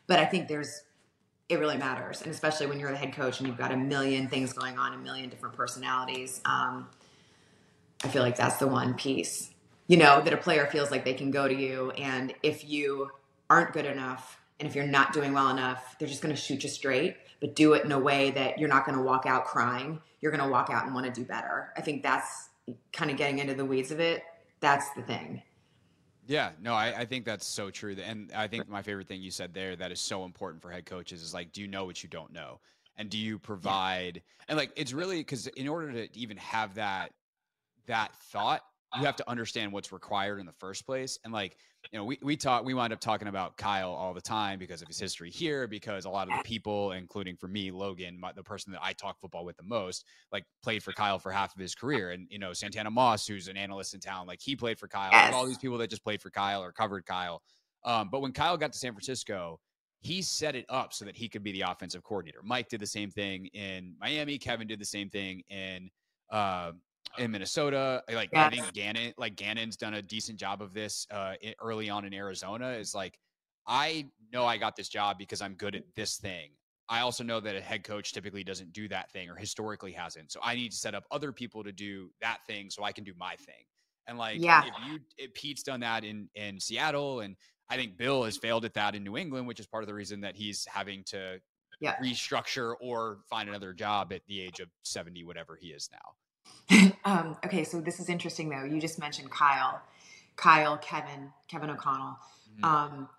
But 0.07 0.19
I 0.19 0.25
think 0.25 0.47
there's 0.47 0.83
it 1.49 1.59
really 1.59 1.77
matters, 1.77 2.21
and 2.21 2.31
especially 2.31 2.67
when 2.67 2.77
you're 2.77 2.91
the 2.91 2.97
head 2.97 3.13
coach 3.13 3.39
and 3.39 3.47
you've 3.47 3.57
got 3.57 3.71
a 3.71 3.77
million 3.77 4.27
things 4.27 4.51
going 4.51 4.77
on, 4.77 4.93
a 4.93 4.97
million 4.97 5.29
different 5.29 5.55
personalities. 5.55 6.41
Um, 6.43 6.89
I 8.03 8.09
feel 8.09 8.21
like 8.21 8.35
that's 8.35 8.57
the 8.57 8.67
one 8.67 8.95
piece, 8.95 9.49
you 9.87 9.97
know, 9.97 10.21
that 10.21 10.33
a 10.33 10.37
player 10.37 10.67
feels 10.67 10.91
like 10.91 11.03
they 11.05 11.13
can 11.13 11.31
go 11.31 11.47
to 11.47 11.55
you, 11.55 11.91
and 11.91 12.33
if 12.43 12.67
you 12.67 13.09
aren't 13.49 13.73
good 13.73 13.85
enough, 13.85 14.39
and 14.59 14.67
if 14.67 14.75
you're 14.75 14.85
not 14.85 15.13
doing 15.13 15.33
well 15.33 15.49
enough, 15.49 15.95
they're 15.97 16.07
just 16.07 16.21
going 16.21 16.35
to 16.35 16.41
shoot 16.41 16.63
you 16.63 16.69
straight. 16.69 17.17
But 17.39 17.55
do 17.55 17.73
it 17.73 17.85
in 17.85 17.91
a 17.91 17.99
way 17.99 18.31
that 18.31 18.57
you're 18.57 18.67
not 18.67 18.83
going 18.83 18.97
to 18.97 19.03
walk 19.03 19.27
out 19.27 19.45
crying. 19.45 20.01
You're 20.21 20.31
going 20.31 20.43
to 20.43 20.49
walk 20.49 20.71
out 20.71 20.85
and 20.85 20.95
want 20.95 21.05
to 21.05 21.11
do 21.11 21.23
better. 21.23 21.71
I 21.77 21.81
think 21.81 22.01
that's 22.01 22.49
kind 22.91 23.11
of 23.11 23.17
getting 23.17 23.37
into 23.37 23.53
the 23.53 23.63
weeds 23.63 23.91
of 23.91 23.99
it. 23.99 24.23
That's 24.59 24.91
the 24.95 25.03
thing. 25.03 25.43
Yeah, 26.25 26.53
no, 26.59 26.73
I, 26.73 27.01
I 27.01 27.05
think 27.05 27.25
that's 27.25 27.45
so 27.45 27.69
true. 27.69 27.95
And 28.03 28.31
I 28.35 28.47
think 28.47 28.67
my 28.67 28.81
favorite 28.81 29.07
thing 29.07 29.21
you 29.21 29.29
said 29.29 29.53
there 29.53 29.75
that 29.75 29.91
is 29.91 30.01
so 30.01 30.25
important 30.25 30.63
for 30.63 30.71
head 30.71 30.87
coaches 30.87 31.21
is 31.21 31.31
like, 31.31 31.51
do 31.51 31.61
you 31.61 31.67
know 31.67 31.85
what 31.85 32.01
you 32.01 32.09
don't 32.09 32.33
know? 32.33 32.59
And 32.97 33.07
do 33.07 33.19
you 33.19 33.37
provide, 33.37 34.23
and 34.47 34.57
like, 34.57 34.71
it's 34.75 34.91
really 34.91 35.19
because 35.19 35.45
in 35.45 35.67
order 35.67 35.91
to 35.91 36.17
even 36.17 36.37
have 36.37 36.73
that, 36.73 37.13
that 37.85 38.15
thought, 38.15 38.63
you 38.95 39.05
have 39.05 39.17
to 39.17 39.29
understand 39.29 39.71
what's 39.71 39.91
required 39.91 40.39
in 40.39 40.45
the 40.45 40.53
first 40.53 40.85
place. 40.85 41.19
And 41.23 41.33
like, 41.33 41.57
you 41.91 41.99
know, 41.99 42.05
we, 42.05 42.17
we 42.21 42.37
talk, 42.37 42.63
we 42.63 42.73
wind 42.73 42.93
up 42.93 42.99
talking 42.99 43.27
about 43.27 43.57
Kyle 43.57 43.91
all 43.91 44.13
the 44.13 44.21
time 44.21 44.59
because 44.59 44.81
of 44.81 44.87
his 44.87 44.99
history 44.99 45.29
here, 45.29 45.67
because 45.67 46.05
a 46.05 46.09
lot 46.09 46.29
of 46.29 46.37
the 46.37 46.43
people, 46.43 46.93
including 46.93 47.35
for 47.35 47.47
me, 47.47 47.69
Logan, 47.69 48.17
my, 48.19 48.31
the 48.31 48.43
person 48.43 48.71
that 48.71 48.81
I 48.81 48.93
talk 48.93 49.19
football 49.19 49.43
with 49.43 49.57
the 49.57 49.63
most, 49.63 50.05
like 50.31 50.45
played 50.63 50.83
for 50.83 50.93
Kyle 50.93 51.19
for 51.19 51.31
half 51.31 51.53
of 51.53 51.59
his 51.59 51.75
career. 51.75 52.11
And, 52.11 52.27
you 52.29 52.39
know, 52.39 52.53
Santana 52.53 52.89
Moss, 52.89 53.27
who's 53.27 53.49
an 53.49 53.57
analyst 53.57 53.93
in 53.93 53.99
town, 53.99 54.25
like 54.25 54.39
he 54.41 54.55
played 54.55 54.79
for 54.79 54.87
Kyle. 54.87 55.11
Yes. 55.11 55.33
All 55.33 55.45
these 55.45 55.57
people 55.57 55.77
that 55.79 55.89
just 55.89 56.03
played 56.03 56.21
for 56.21 56.29
Kyle 56.29 56.63
or 56.63 56.71
covered 56.71 57.05
Kyle. 57.05 57.41
Um, 57.83 58.09
but 58.09 58.21
when 58.21 58.31
Kyle 58.31 58.57
got 58.57 58.71
to 58.73 58.79
San 58.79 58.93
Francisco, 58.93 59.59
he 59.99 60.21
set 60.21 60.55
it 60.55 60.65
up 60.69 60.93
so 60.93 61.05
that 61.05 61.15
he 61.15 61.27
could 61.27 61.43
be 61.43 61.51
the 61.51 61.61
offensive 61.61 62.03
coordinator. 62.03 62.39
Mike 62.43 62.69
did 62.69 62.79
the 62.79 62.87
same 62.87 63.09
thing 63.09 63.47
in 63.47 63.95
Miami. 63.99 64.37
Kevin 64.37 64.67
did 64.67 64.79
the 64.79 64.85
same 64.85 65.09
thing 65.09 65.41
in 65.49 65.89
uh, 66.31 66.71
in 67.17 67.31
Minnesota. 67.31 68.03
Like 68.11 68.31
I 68.35 68.49
think 68.49 68.73
Gannon, 68.73 69.13
like 69.17 69.35
Gannon's 69.35 69.77
done 69.77 69.95
a 69.95 70.01
decent 70.01 70.39
job 70.39 70.61
of 70.61 70.73
this 70.73 71.07
uh, 71.11 71.35
early 71.61 71.89
on 71.89 72.05
in 72.05 72.13
Arizona. 72.13 72.71
Is 72.71 72.93
like 72.95 73.19
I 73.67 74.09
know 74.31 74.45
I 74.45 74.57
got 74.57 74.75
this 74.75 74.89
job 74.89 75.17
because 75.17 75.41
I'm 75.41 75.55
good 75.55 75.75
at 75.75 75.83
this 75.95 76.17
thing. 76.17 76.51
I 76.89 77.01
also 77.01 77.23
know 77.23 77.39
that 77.41 77.55
a 77.55 77.61
head 77.61 77.83
coach 77.83 78.13
typically 78.13 78.43
doesn't 78.45 78.71
do 78.71 78.87
that 78.87 79.11
thing 79.11 79.29
or 79.29 79.35
historically 79.35 79.91
hasn't. 79.91 80.31
So 80.31 80.39
I 80.41 80.55
need 80.55 80.71
to 80.71 80.77
set 80.77 80.95
up 80.95 81.03
other 81.11 81.33
people 81.33 81.63
to 81.65 81.73
do 81.73 82.11
that 82.21 82.39
thing 82.47 82.69
so 82.69 82.83
I 82.83 82.93
can 82.93 83.03
do 83.03 83.13
my 83.17 83.35
thing. 83.35 83.65
And 84.07 84.17
like, 84.17 84.41
Yeah. 84.41 84.63
if 84.63 84.73
you, 84.79 84.99
if 85.17 85.33
Pete's 85.33 85.63
done 85.63 85.81
that 85.81 86.05
in 86.05 86.29
in 86.35 86.59
Seattle, 86.59 87.19
and 87.21 87.35
I 87.69 87.75
think 87.75 87.97
Bill 87.97 88.23
has 88.23 88.37
failed 88.37 88.63
at 88.63 88.73
that 88.75 88.95
in 88.95 89.03
New 89.03 89.17
England, 89.17 89.47
which 89.47 89.59
is 89.59 89.67
part 89.67 89.83
of 89.83 89.87
the 89.87 89.93
reason 89.93 90.21
that 90.21 90.37
he's 90.37 90.65
having 90.65 91.03
to 91.05 91.41
Yeah. 91.81 91.99
restructure 92.01 92.75
or 92.79 93.19
find 93.29 93.49
another 93.49 93.73
job 93.73 94.13
at 94.13 94.25
the 94.27 94.39
age 94.39 94.59
of 94.61 94.69
seventy, 94.83 95.23
whatever 95.25 95.57
he 95.57 95.67
is 95.69 95.89
now. 95.91 96.15
um, 97.05 97.37
okay, 97.45 97.63
so 97.63 97.79
this 97.81 97.99
is 97.99 98.09
interesting 98.09 98.49
though. 98.49 98.63
You 98.63 98.79
just 98.81 98.99
mentioned 98.99 99.31
Kyle, 99.31 99.81
Kyle, 100.35 100.77
Kevin, 100.77 101.31
Kevin 101.47 101.69
O'Connell. 101.69 102.17
Mhm. 102.59 102.63
Um, 102.63 103.09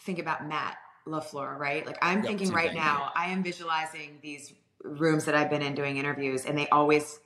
think 0.00 0.18
about 0.18 0.46
Matt 0.48 0.78
LaFleur, 1.06 1.58
right? 1.58 1.86
Like 1.86 1.98
I'm 2.02 2.22
Yep, 2.22 2.26
thinking 2.28 2.52
right 2.52 2.74
now, 2.74 3.10
I 3.14 3.26
am 3.30 3.42
visualizing 3.42 4.18
these 4.22 4.52
rooms 4.82 5.26
that 5.26 5.34
I've 5.34 5.50
been 5.50 5.62
in 5.62 5.74
doing 5.74 5.96
interviews, 5.98 6.44
and 6.46 6.56
they 6.56 6.68
always 6.68 7.20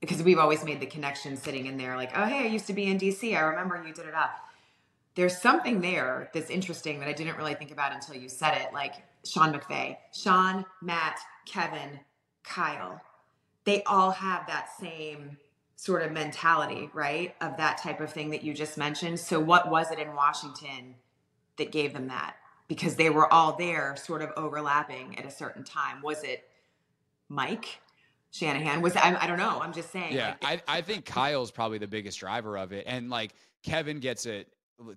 because 0.00 0.22
we've 0.22 0.38
always 0.38 0.64
made 0.64 0.80
the 0.80 0.86
connection 0.86 1.36
sitting 1.36 1.66
in 1.66 1.76
there, 1.76 1.96
like, 1.96 2.12
oh 2.16 2.24
hey, 2.24 2.44
I 2.44 2.46
used 2.46 2.66
to 2.68 2.72
be 2.72 2.86
in 2.86 2.98
DC. 2.98 3.36
I 3.36 3.40
remember 3.40 3.82
you 3.86 3.92
did 3.92 4.06
it 4.06 4.14
up. 4.14 4.30
There's 5.16 5.36
something 5.36 5.80
there 5.80 6.30
that's 6.32 6.50
interesting 6.50 7.00
that 7.00 7.08
I 7.08 7.12
didn't 7.12 7.36
really 7.36 7.54
think 7.54 7.72
about 7.72 7.92
until 7.92 8.14
you 8.14 8.28
said 8.28 8.54
it. 8.58 8.72
Like 8.72 8.94
Sean 9.24 9.52
McVay, 9.52 9.96
Sean, 10.14 10.64
Matt, 10.80 11.18
Kevin, 11.46 12.00
Kyle 12.44 13.00
they 13.64 13.82
all 13.84 14.10
have 14.10 14.46
that 14.46 14.68
same 14.78 15.36
sort 15.76 16.02
of 16.02 16.12
mentality, 16.12 16.90
right? 16.92 17.34
Of 17.40 17.56
that 17.56 17.78
type 17.78 18.00
of 18.00 18.12
thing 18.12 18.30
that 18.30 18.42
you 18.42 18.52
just 18.52 18.76
mentioned. 18.76 19.18
So, 19.18 19.40
what 19.40 19.70
was 19.70 19.90
it 19.90 19.98
in 19.98 20.14
Washington 20.14 20.94
that 21.56 21.72
gave 21.72 21.92
them 21.92 22.08
that? 22.08 22.36
Because 22.68 22.96
they 22.96 23.10
were 23.10 23.32
all 23.32 23.56
there, 23.56 23.96
sort 23.96 24.22
of 24.22 24.30
overlapping 24.36 25.18
at 25.18 25.24
a 25.24 25.30
certain 25.30 25.64
time. 25.64 26.02
Was 26.02 26.22
it 26.22 26.48
Mike 27.28 27.80
Shanahan? 28.30 28.80
Was 28.80 28.96
I, 28.96 29.16
I 29.20 29.26
don't 29.26 29.38
know. 29.38 29.60
I'm 29.60 29.72
just 29.72 29.90
saying. 29.90 30.12
Yeah, 30.14 30.34
like, 30.42 30.62
I, 30.68 30.78
I 30.78 30.80
think 30.82 31.04
Kyle's 31.04 31.50
probably 31.50 31.78
the 31.78 31.88
biggest 31.88 32.18
driver 32.20 32.56
of 32.58 32.72
it, 32.72 32.84
and 32.86 33.10
like 33.10 33.34
Kevin 33.62 34.00
gets 34.00 34.26
it 34.26 34.48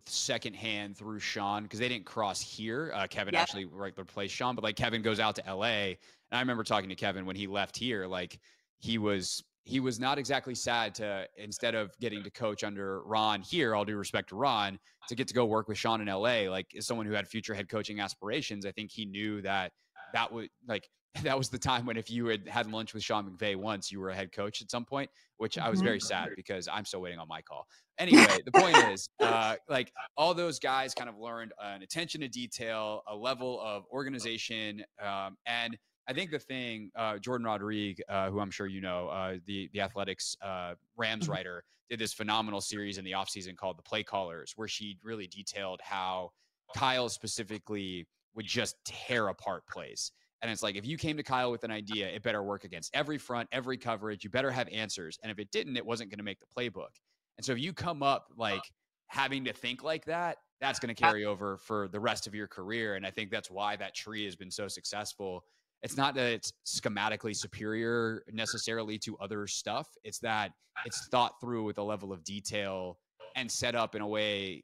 secondhand 0.06 0.98
through 0.98 1.20
Sean 1.20 1.64
because 1.64 1.80
they 1.80 1.90
didn't 1.90 2.06
cross 2.06 2.42
here. 2.42 2.92
Uh, 2.94 3.08
Kevin 3.08 3.36
actually 3.36 3.66
right 3.66 3.94
replaced 3.98 4.34
Sean, 4.34 4.56
but 4.56 4.64
like 4.64 4.76
Kevin 4.76 5.02
goes 5.02 5.20
out 5.20 5.36
to 5.36 5.48
L.A. 5.48 5.98
and 6.32 6.38
I 6.38 6.40
remember 6.40 6.64
talking 6.64 6.90
to 6.90 6.96
Kevin 6.96 7.26
when 7.26 7.36
he 7.36 7.48
left 7.48 7.78
here, 7.78 8.08
like 8.08 8.40
he 8.80 8.98
was 8.98 9.44
he 9.66 9.80
was 9.80 10.00
not 10.00 10.18
exactly 10.18 10.56
sad 10.56 10.94
to 10.96 11.26
instead 11.38 11.74
of 11.76 11.98
getting 12.00 12.22
to 12.24 12.30
coach 12.30 12.64
under 12.64 13.02
Ron 13.04 13.42
here. 13.42 13.76
All 13.76 13.86
due 13.86 13.98
respect 13.98 14.30
to 14.30 14.36
Ron, 14.36 14.78
to 15.08 15.16
get 15.16 15.28
to 15.28 15.34
go 15.34 15.46
work 15.46 15.68
with 15.68 15.78
Sean 15.78 16.02
in 16.02 16.10
L.A. 16.10 16.50
Like 16.50 16.68
as 16.78 16.86
someone 16.86 17.06
who 17.06 17.14
had 17.14 17.28
future 17.28 17.54
head 17.54 17.70
coaching 17.70 18.00
aspirations, 18.00 18.66
I 18.66 18.72
think 18.72 18.92
he 18.92 19.06
knew 19.06 19.42
that 19.42 19.72
that 20.14 20.32
would 20.32 20.50
like 20.68 20.88
that 21.22 21.38
was 21.38 21.50
the 21.50 21.60
time 21.60 21.86
when 21.86 21.96
if 21.96 22.10
you 22.10 22.26
had 22.26 22.48
had 22.48 22.66
lunch 22.72 22.94
with 22.94 23.04
Sean 23.04 23.30
McVay 23.30 23.56
once, 23.56 23.92
you 23.92 24.00
were 24.00 24.10
a 24.10 24.16
head 24.16 24.32
coach 24.32 24.62
at 24.62 24.72
some 24.72 24.84
point, 24.84 25.12
which 25.38 25.60
I 25.60 25.70
was 25.70 25.80
Mhm. 25.80 25.84
very 25.84 26.00
sad 26.00 26.34
because 26.36 26.68
I'm 26.68 26.86
still 26.86 27.02
waiting 27.02 27.20
on 27.20 27.28
my 27.28 27.42
call. 27.44 27.68
Anyway, 28.00 28.42
the 28.44 28.52
point 28.52 28.80
is, 28.80 29.10
uh, 29.22 29.58
like 29.70 29.94
all 30.18 30.34
those 30.34 30.58
guys 30.58 30.96
kind 30.96 31.10
of 31.10 31.16
learned 31.18 31.54
an 31.62 31.84
attention 31.84 32.22
to 32.22 32.28
detail, 32.28 33.04
a 33.08 33.16
level 33.16 33.62
of 33.62 33.86
organization, 33.92 34.84
um, 35.00 35.38
and 35.46 35.78
I 36.08 36.14
think 36.14 36.32
the 36.32 36.40
thing, 36.40 36.92
uh, 36.96 37.14
Jourdan 37.14 37.46
Rodrigue, 37.46 38.02
uh, 38.10 38.30
who 38.30 38.40
I'm 38.40 38.52
sure 38.52 38.66
you 38.68 38.82
know, 38.82 39.08
uh, 39.10 39.38
the 39.46 39.70
the 39.72 39.82
athletics 39.82 40.36
uh, 40.42 40.76
Rams 40.96 41.28
Mhm. 41.28 41.30
writer, 41.30 41.64
did 41.90 42.00
this 42.00 42.12
phenomenal 42.14 42.60
series 42.60 42.98
in 42.98 43.06
the 43.06 43.12
offseason 43.12 43.56
called 43.56 43.78
The 43.78 43.84
Play 43.84 44.04
Callers, 44.04 44.54
where 44.56 44.68
she 44.68 44.98
really 45.04 45.28
detailed 45.28 45.80
how 45.82 46.32
Kyle 46.76 47.08
specifically 47.08 48.08
would 48.34 48.46
just 48.48 48.84
tear 48.84 49.28
apart 49.28 49.68
plays. 49.68 50.12
And 50.44 50.52
it's 50.52 50.62
like, 50.62 50.76
if 50.76 50.86
you 50.86 50.98
came 50.98 51.16
to 51.16 51.24
Kyle 51.24 51.52
with 51.52 51.64
an 51.64 51.72
idea, 51.72 52.10
it 52.10 52.22
better 52.22 52.44
work 52.44 52.66
against 52.66 52.94
every 52.94 53.18
front, 53.18 53.48
every 53.54 53.78
coverage. 53.78 54.26
You 54.26 54.30
better 54.30 54.52
have 54.52 54.68
answers. 54.68 55.18
And 55.24 55.32
if 55.32 55.40
it 55.40 55.50
didn't, 55.52 55.78
it 55.78 55.86
wasn't 55.86 56.10
going 56.10 56.18
to 56.18 56.24
make 56.24 56.40
the 56.42 56.46
playbook. 56.46 56.90
And 57.38 57.46
so 57.46 57.54
if 57.54 57.60
you 57.60 57.72
come 57.72 58.04
up 58.04 58.28
like 58.38 58.62
having 59.08 59.46
to 59.46 59.54
think 59.54 59.84
like 59.84 60.04
that, 60.06 60.38
that's 60.60 60.80
going 60.80 60.94
to 60.94 61.02
carry 61.02 61.26
over 61.26 61.58
for 61.58 61.88
the 61.88 62.00
rest 62.00 62.28
of 62.28 62.36
your 62.36 62.48
career. 62.48 62.96
And 62.96 63.06
I 63.06 63.12
think 63.12 63.32
that's 63.32 63.50
why 63.50 63.78
that 63.78 63.96
tree 63.96 64.26
has 64.26 64.36
been 64.36 64.52
so 64.52 64.68
successful. 64.68 65.46
It's 65.82 65.96
not 65.96 66.14
that 66.16 66.28
it's 66.28 66.52
schematically 66.66 67.36
superior 67.36 68.24
necessarily 68.32 68.98
to 69.00 69.18
other 69.20 69.48
stuff. 69.48 69.88
It's 70.04 70.20
that 70.20 70.52
it's 70.86 71.08
thought 71.08 71.40
through 71.40 71.64
with 71.64 71.78
a 71.78 71.84
level 71.84 72.12
of 72.12 72.24
detail 72.26 72.98
and 73.36 73.50
set 73.50 73.76
up 73.76 73.96
in 73.96 74.02
a 74.02 74.08
way 74.08 74.64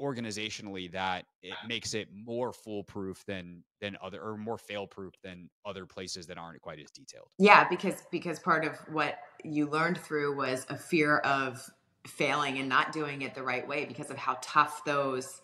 organizationally 0.00 0.90
that 0.92 1.26
it 1.42 1.54
makes 1.66 1.94
it 1.94 2.08
more 2.12 2.52
foolproof 2.52 3.24
than 3.26 3.62
than 3.80 3.96
other 4.02 4.20
or 4.20 4.36
more 4.36 4.58
fail 4.58 4.86
proof 4.86 5.14
than 5.22 5.48
other 5.64 5.86
places 5.86 6.26
that 6.26 6.36
aren't 6.38 6.60
quite 6.60 6.78
as 6.80 6.90
detailed. 6.90 7.28
yeah, 7.38 7.68
because 7.68 8.02
because 8.10 8.38
part 8.38 8.64
of 8.64 8.76
what 8.92 9.18
you 9.44 9.66
learned 9.68 9.98
through 9.98 10.34
was 10.36 10.66
a 10.68 10.76
fear 10.76 11.18
of 11.18 11.64
failing 12.06 12.58
and 12.58 12.68
not 12.68 12.92
doing 12.92 13.22
it 13.22 13.34
the 13.34 13.42
right 13.42 13.66
way 13.66 13.84
because 13.84 14.10
of 14.10 14.16
how 14.16 14.36
tough 14.42 14.84
those 14.84 15.40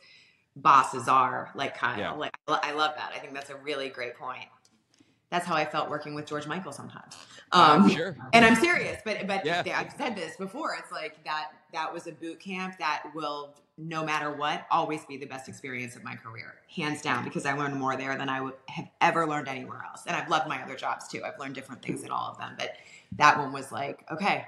bosses 0.57 1.07
are, 1.09 1.51
like 1.55 1.77
Kyle. 1.77 1.99
Yeah. 1.99 2.13
Like 2.13 2.35
I 2.49 2.73
love 2.73 2.93
that. 2.97 3.13
I 3.15 3.19
think 3.19 3.35
that's 3.35 3.51
a 3.51 3.57
really 3.57 3.89
great 3.91 4.17
point. 4.17 4.47
that's 5.31 5.45
how 5.47 5.55
I 5.55 5.65
felt 5.65 5.91
working 5.91 6.15
with 6.15 6.25
George 6.27 6.47
Michael 6.47 6.73
sometimes. 6.73 7.15
Uh, 7.53 7.79
Um, 7.81 7.91
sure. 7.91 8.17
and 8.33 8.45
I'm 8.45 8.55
serious, 8.57 9.01
but 9.05 9.27
but 9.27 9.45
Yeah. 9.45 9.63
I've 9.77 9.93
said 9.97 10.17
this 10.17 10.37
before. 10.37 10.75
It's 10.79 10.91
like 10.93 11.23
that 11.25 11.49
that 11.73 11.93
was 11.93 12.07
a 12.07 12.13
boot 12.13 12.41
camp 12.41 12.79
that 12.79 13.03
will, 13.15 13.55
no 13.79 14.05
matter 14.05 14.31
what, 14.35 14.67
always 14.71 15.05
be 15.05 15.17
the 15.17 15.27
best 15.27 15.49
experience 15.49 15.97
of 15.97 16.05
my 16.05 16.15
career, 16.17 16.55
hands 16.75 17.03
down. 17.03 17.25
Because 17.25 17.45
I 17.45 17.53
learned 17.53 17.77
more 17.77 17.97
there 17.97 18.17
than 18.17 18.29
I 18.29 18.41
would 18.41 18.55
have 18.69 18.89
ever 19.01 19.27
learned 19.27 19.49
anywhere 19.49 19.85
else. 19.89 20.03
And 20.07 20.17
I've 20.17 20.29
loved 20.31 20.49
my 20.49 20.63
other 20.63 20.77
jobs 20.77 21.09
too. 21.09 21.23
I've 21.25 21.39
learned 21.39 21.55
different 21.55 21.83
things 21.83 22.03
in 22.03 22.11
all 22.11 22.31
of 22.31 22.39
them, 22.39 22.55
but 22.59 22.71
that 23.13 23.39
one 23.39 23.53
was 23.53 23.71
like, 23.73 24.05
okay, 24.11 24.47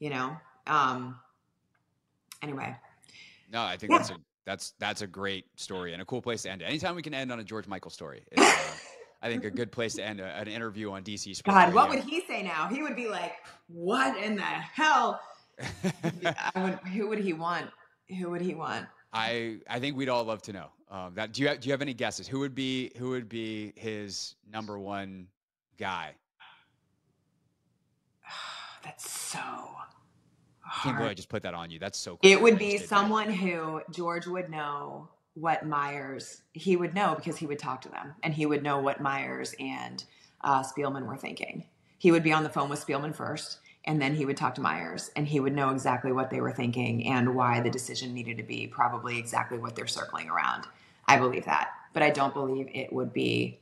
you 0.00 0.10
know. 0.10 0.36
Um, 0.66 1.18
anyway, 2.42 2.76
No, 3.50 3.62
I 3.62 3.76
think 3.76 3.92
Yeah. 3.92 3.98
that's 3.98 4.10
a 4.10 4.16
that's 4.44 4.72
that's 4.78 5.02
a 5.02 5.06
great 5.06 5.46
story 5.56 5.92
and 5.92 6.00
a 6.02 6.04
cool 6.04 6.22
place 6.22 6.42
to 6.42 6.50
end. 6.50 6.62
it. 6.62 6.66
Anytime 6.66 6.94
we 6.96 7.02
can 7.02 7.14
end 7.14 7.30
on 7.30 7.38
a 7.40 7.44
George 7.44 7.66
Michael 7.66 7.90
story, 7.90 8.24
it's, 8.32 8.40
uh, 8.42 8.76
I 9.22 9.28
think 9.28 9.44
a 9.44 9.50
good 9.50 9.70
place 9.72 9.94
to 9.94 10.04
end 10.04 10.20
a, 10.20 10.26
an 10.36 10.48
interview 10.48 10.90
on 10.90 11.02
DC 11.02 11.36
Sports. 11.36 11.56
God, 11.56 11.74
what 11.74 11.88
would 11.90 12.00
he 12.04 12.22
say 12.22 12.42
now? 12.42 12.68
He 12.68 12.82
would 12.82 12.96
be 12.96 13.08
like, 13.08 13.34
"What 13.68 14.16
in 14.22 14.36
the 14.36 14.42
hell?" 14.42 15.20
I 16.54 16.62
would, 16.62 16.78
who 16.92 17.08
would 17.08 17.18
he 17.18 17.32
want? 17.32 17.70
Who 18.16 18.30
would 18.30 18.40
he 18.40 18.54
want? 18.54 18.86
I 19.12 19.58
I 19.68 19.80
think 19.80 19.96
we'd 19.96 20.08
all 20.08 20.24
love 20.24 20.42
to 20.42 20.52
know. 20.52 20.68
Um, 20.90 21.14
that 21.14 21.32
do 21.32 21.42
you 21.42 21.48
have, 21.48 21.60
do 21.60 21.68
you 21.68 21.72
have 21.72 21.82
any 21.82 21.94
guesses? 21.94 22.26
Who 22.26 22.40
would 22.40 22.54
be 22.54 22.92
who 22.96 23.10
would 23.10 23.28
be 23.28 23.72
his 23.76 24.34
number 24.50 24.78
one 24.78 25.28
guy? 25.78 26.12
That's 28.84 29.10
so 29.10 29.38
I 29.38 30.82
can't 30.82 30.96
believe 30.96 31.10
I 31.10 31.14
just 31.14 31.28
put 31.28 31.42
that 31.42 31.54
on 31.54 31.70
you. 31.70 31.78
That's 31.78 31.98
so. 31.98 32.16
cool. 32.16 32.30
It 32.30 32.40
would 32.40 32.58
be 32.58 32.72
did 32.72 32.82
that. 32.82 32.88
someone 32.88 33.30
who 33.30 33.82
George 33.90 34.26
would 34.26 34.50
know 34.50 35.08
what 35.34 35.66
Myers 35.66 36.42
he 36.52 36.76
would 36.76 36.94
know 36.94 37.14
because 37.14 37.36
he 37.36 37.46
would 37.46 37.58
talk 37.58 37.80
to 37.82 37.88
them 37.88 38.14
and 38.22 38.34
he 38.34 38.46
would 38.46 38.62
know 38.62 38.78
what 38.78 39.00
Myers 39.00 39.54
and 39.60 40.04
uh, 40.42 40.62
Spielman 40.62 41.06
were 41.06 41.16
thinking. 41.16 41.64
He 41.98 42.10
would 42.12 42.22
be 42.22 42.32
on 42.32 42.44
the 42.44 42.48
phone 42.48 42.68
with 42.68 42.84
Spielman 42.84 43.14
first, 43.14 43.58
and 43.84 44.00
then 44.00 44.14
he 44.14 44.24
would 44.24 44.36
talk 44.36 44.54
to 44.56 44.60
Myers, 44.60 45.10
and 45.16 45.26
he 45.26 45.40
would 45.40 45.54
know 45.54 45.70
exactly 45.70 46.12
what 46.12 46.30
they 46.30 46.40
were 46.40 46.52
thinking 46.52 47.06
and 47.06 47.34
why 47.34 47.60
the 47.60 47.70
decision 47.70 48.12
needed 48.12 48.36
to 48.36 48.42
be 48.42 48.66
probably 48.66 49.18
exactly 49.18 49.58
what 49.58 49.74
they're 49.74 49.86
circling 49.86 50.28
around. 50.28 50.64
I 51.06 51.18
believe 51.18 51.44
that, 51.46 51.70
but 51.94 52.02
I 52.02 52.10
don't 52.10 52.34
believe 52.34 52.68
it 52.74 52.92
would 52.92 53.12
be 53.12 53.60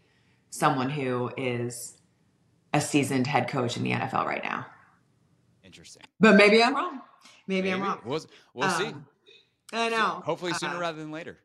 someone 0.50 0.90
who 0.90 1.30
is 1.36 1.98
a 2.72 2.80
seasoned 2.80 3.26
head 3.26 3.48
coach 3.48 3.76
in 3.76 3.84
the 3.84 3.92
NFL 3.92 4.26
right 4.26 4.42
now. 4.42 4.66
Interesting. 5.64 6.02
But 6.18 6.36
maybe 6.36 6.62
I'm 6.62 6.74
wrong. 6.74 7.00
Maybe, 7.46 7.70
I'm 7.70 7.80
wrong. 7.80 8.00
We'll, 8.04 8.24
we'll 8.54 8.70
see. 8.70 8.86
Um, 8.86 9.06
I 9.72 9.88
know. 9.88 10.22
Hopefully 10.24 10.52
sooner 10.54 10.76
Uh, 10.76 10.80
rather 10.80 10.98
than 10.98 11.12
later. 11.12 11.38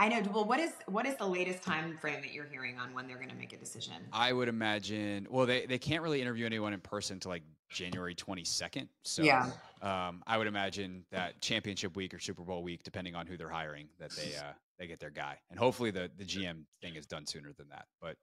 I 0.00 0.08
know. 0.08 0.22
Well, 0.32 0.44
what 0.44 0.60
is 0.60 0.70
what 0.86 1.06
is 1.06 1.16
the 1.16 1.26
latest 1.26 1.62
time 1.62 1.96
frame 1.98 2.20
that 2.22 2.32
you're 2.32 2.46
hearing 2.46 2.78
on 2.78 2.94
when 2.94 3.08
they're 3.08 3.16
going 3.16 3.30
to 3.30 3.34
make 3.36 3.52
a 3.52 3.56
decision? 3.56 3.94
I 4.12 4.32
would 4.32 4.48
imagine. 4.48 5.26
Well, 5.28 5.44
they, 5.46 5.66
they 5.66 5.78
can't 5.78 6.02
really 6.02 6.22
interview 6.22 6.46
anyone 6.46 6.72
in 6.72 6.80
person 6.80 7.18
to 7.20 7.28
like 7.28 7.42
January 7.70 8.14
22nd. 8.14 8.88
So 9.02 9.22
Yeah. 9.22 9.50
um, 9.82 10.22
I 10.26 10.38
would 10.38 10.46
imagine 10.46 11.04
that 11.10 11.40
championship 11.40 11.96
week 11.96 12.14
or 12.14 12.18
Super 12.18 12.42
Bowl 12.42 12.62
week, 12.62 12.82
depending 12.82 13.14
on 13.14 13.26
who 13.26 13.36
they're 13.36 13.48
hiring, 13.48 13.88
that 13.98 14.10
they 14.12 14.34
uh, 14.36 14.52
they 14.78 14.86
get 14.86 15.00
their 15.00 15.10
guy. 15.10 15.38
And 15.50 15.58
hopefully 15.58 15.90
the 15.90 16.10
the 16.16 16.24
GM 16.24 16.62
thing 16.80 16.94
is 16.94 17.06
done 17.06 17.26
sooner 17.26 17.52
than 17.52 17.68
that. 17.68 17.86
But 18.00 18.16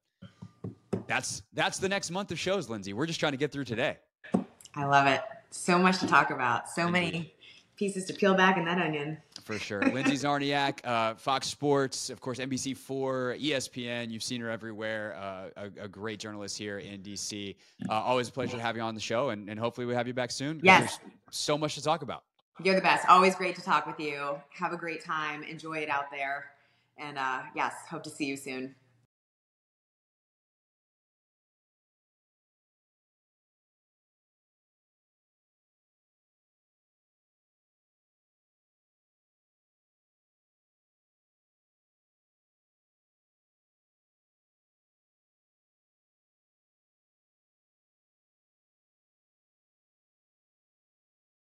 that's 1.08 1.44
that's 1.54 1.78
the 1.78 1.90
next 1.90 2.12
month 2.12 2.32
of 2.32 2.40
shows, 2.40 2.70
Lindsay. 2.70 2.94
We're 2.94 3.06
just 3.06 3.20
trying 3.20 3.34
to 3.34 3.38
get 3.38 3.52
through 3.52 3.66
today. 3.66 3.98
I 4.76 4.86
love 4.86 5.08
it. 5.08 5.22
So 5.52 5.78
much 5.78 6.00
to 6.00 6.08
talk 6.08 6.32
about. 6.32 6.70
So 6.70 6.88
Indeed. 6.88 6.92
many 6.92 7.34
pieces 7.76 8.06
to 8.06 8.14
peel 8.14 8.34
back 8.34 8.58
in 8.58 8.66
that 8.66 8.78
onion. 8.80 9.18
For 9.44 9.60
sure. 9.60 9.82
Lindsay 9.94 10.16
Czarniak, 10.16 10.80
uh, 10.86 11.16
Fox 11.16 11.48
Sports, 11.48 12.10
of 12.10 12.22
course, 12.22 12.40
NBC4, 12.40 13.42
ESPN. 13.42 14.12
You've 14.12 14.24
seen 14.24 14.42
her 14.42 14.50
everywhere. 14.50 15.16
Uh, 15.16 15.68
a, 15.80 15.84
a 15.84 15.88
great 15.88 16.20
journalist 16.20 16.58
here 16.58 16.80
in 16.80 17.02
DC. 17.02 17.56
Uh, 17.90 17.94
always 17.94 18.30
a 18.30 18.32
pleasure 18.32 18.58
to 18.58 18.64
have 18.64 18.76
you 18.76 18.82
on 18.82 18.96
the 18.96 19.02
show, 19.02 19.30
and, 19.30 19.50
and 19.50 19.60
hopefully 19.60 19.86
we 19.86 19.94
have 19.94 20.08
you 20.08 20.14
back 20.14 20.32
soon. 20.32 20.60
Yes. 20.64 20.98
There's 20.98 21.14
so 21.32 21.58
much 21.58 21.76
to 21.76 21.84
talk 21.84 22.02
about. 22.02 22.24
You're 22.64 22.76
the 22.76 22.82
best. 22.82 23.06
Always 23.10 23.36
great 23.36 23.56
to 23.56 23.62
talk 23.62 23.86
with 23.86 24.00
you. 24.00 24.38
Have 24.52 24.72
a 24.72 24.78
great 24.78 25.04
time. 25.04 25.44
Enjoy 25.44 25.78
it 25.80 25.90
out 25.90 26.06
there. 26.12 26.46
And 26.98 27.18
uh, 27.18 27.42
yes, 27.54 27.74
hope 27.90 28.04
to 28.04 28.10
see 28.10 28.26
you 28.26 28.38
soon. 28.38 28.76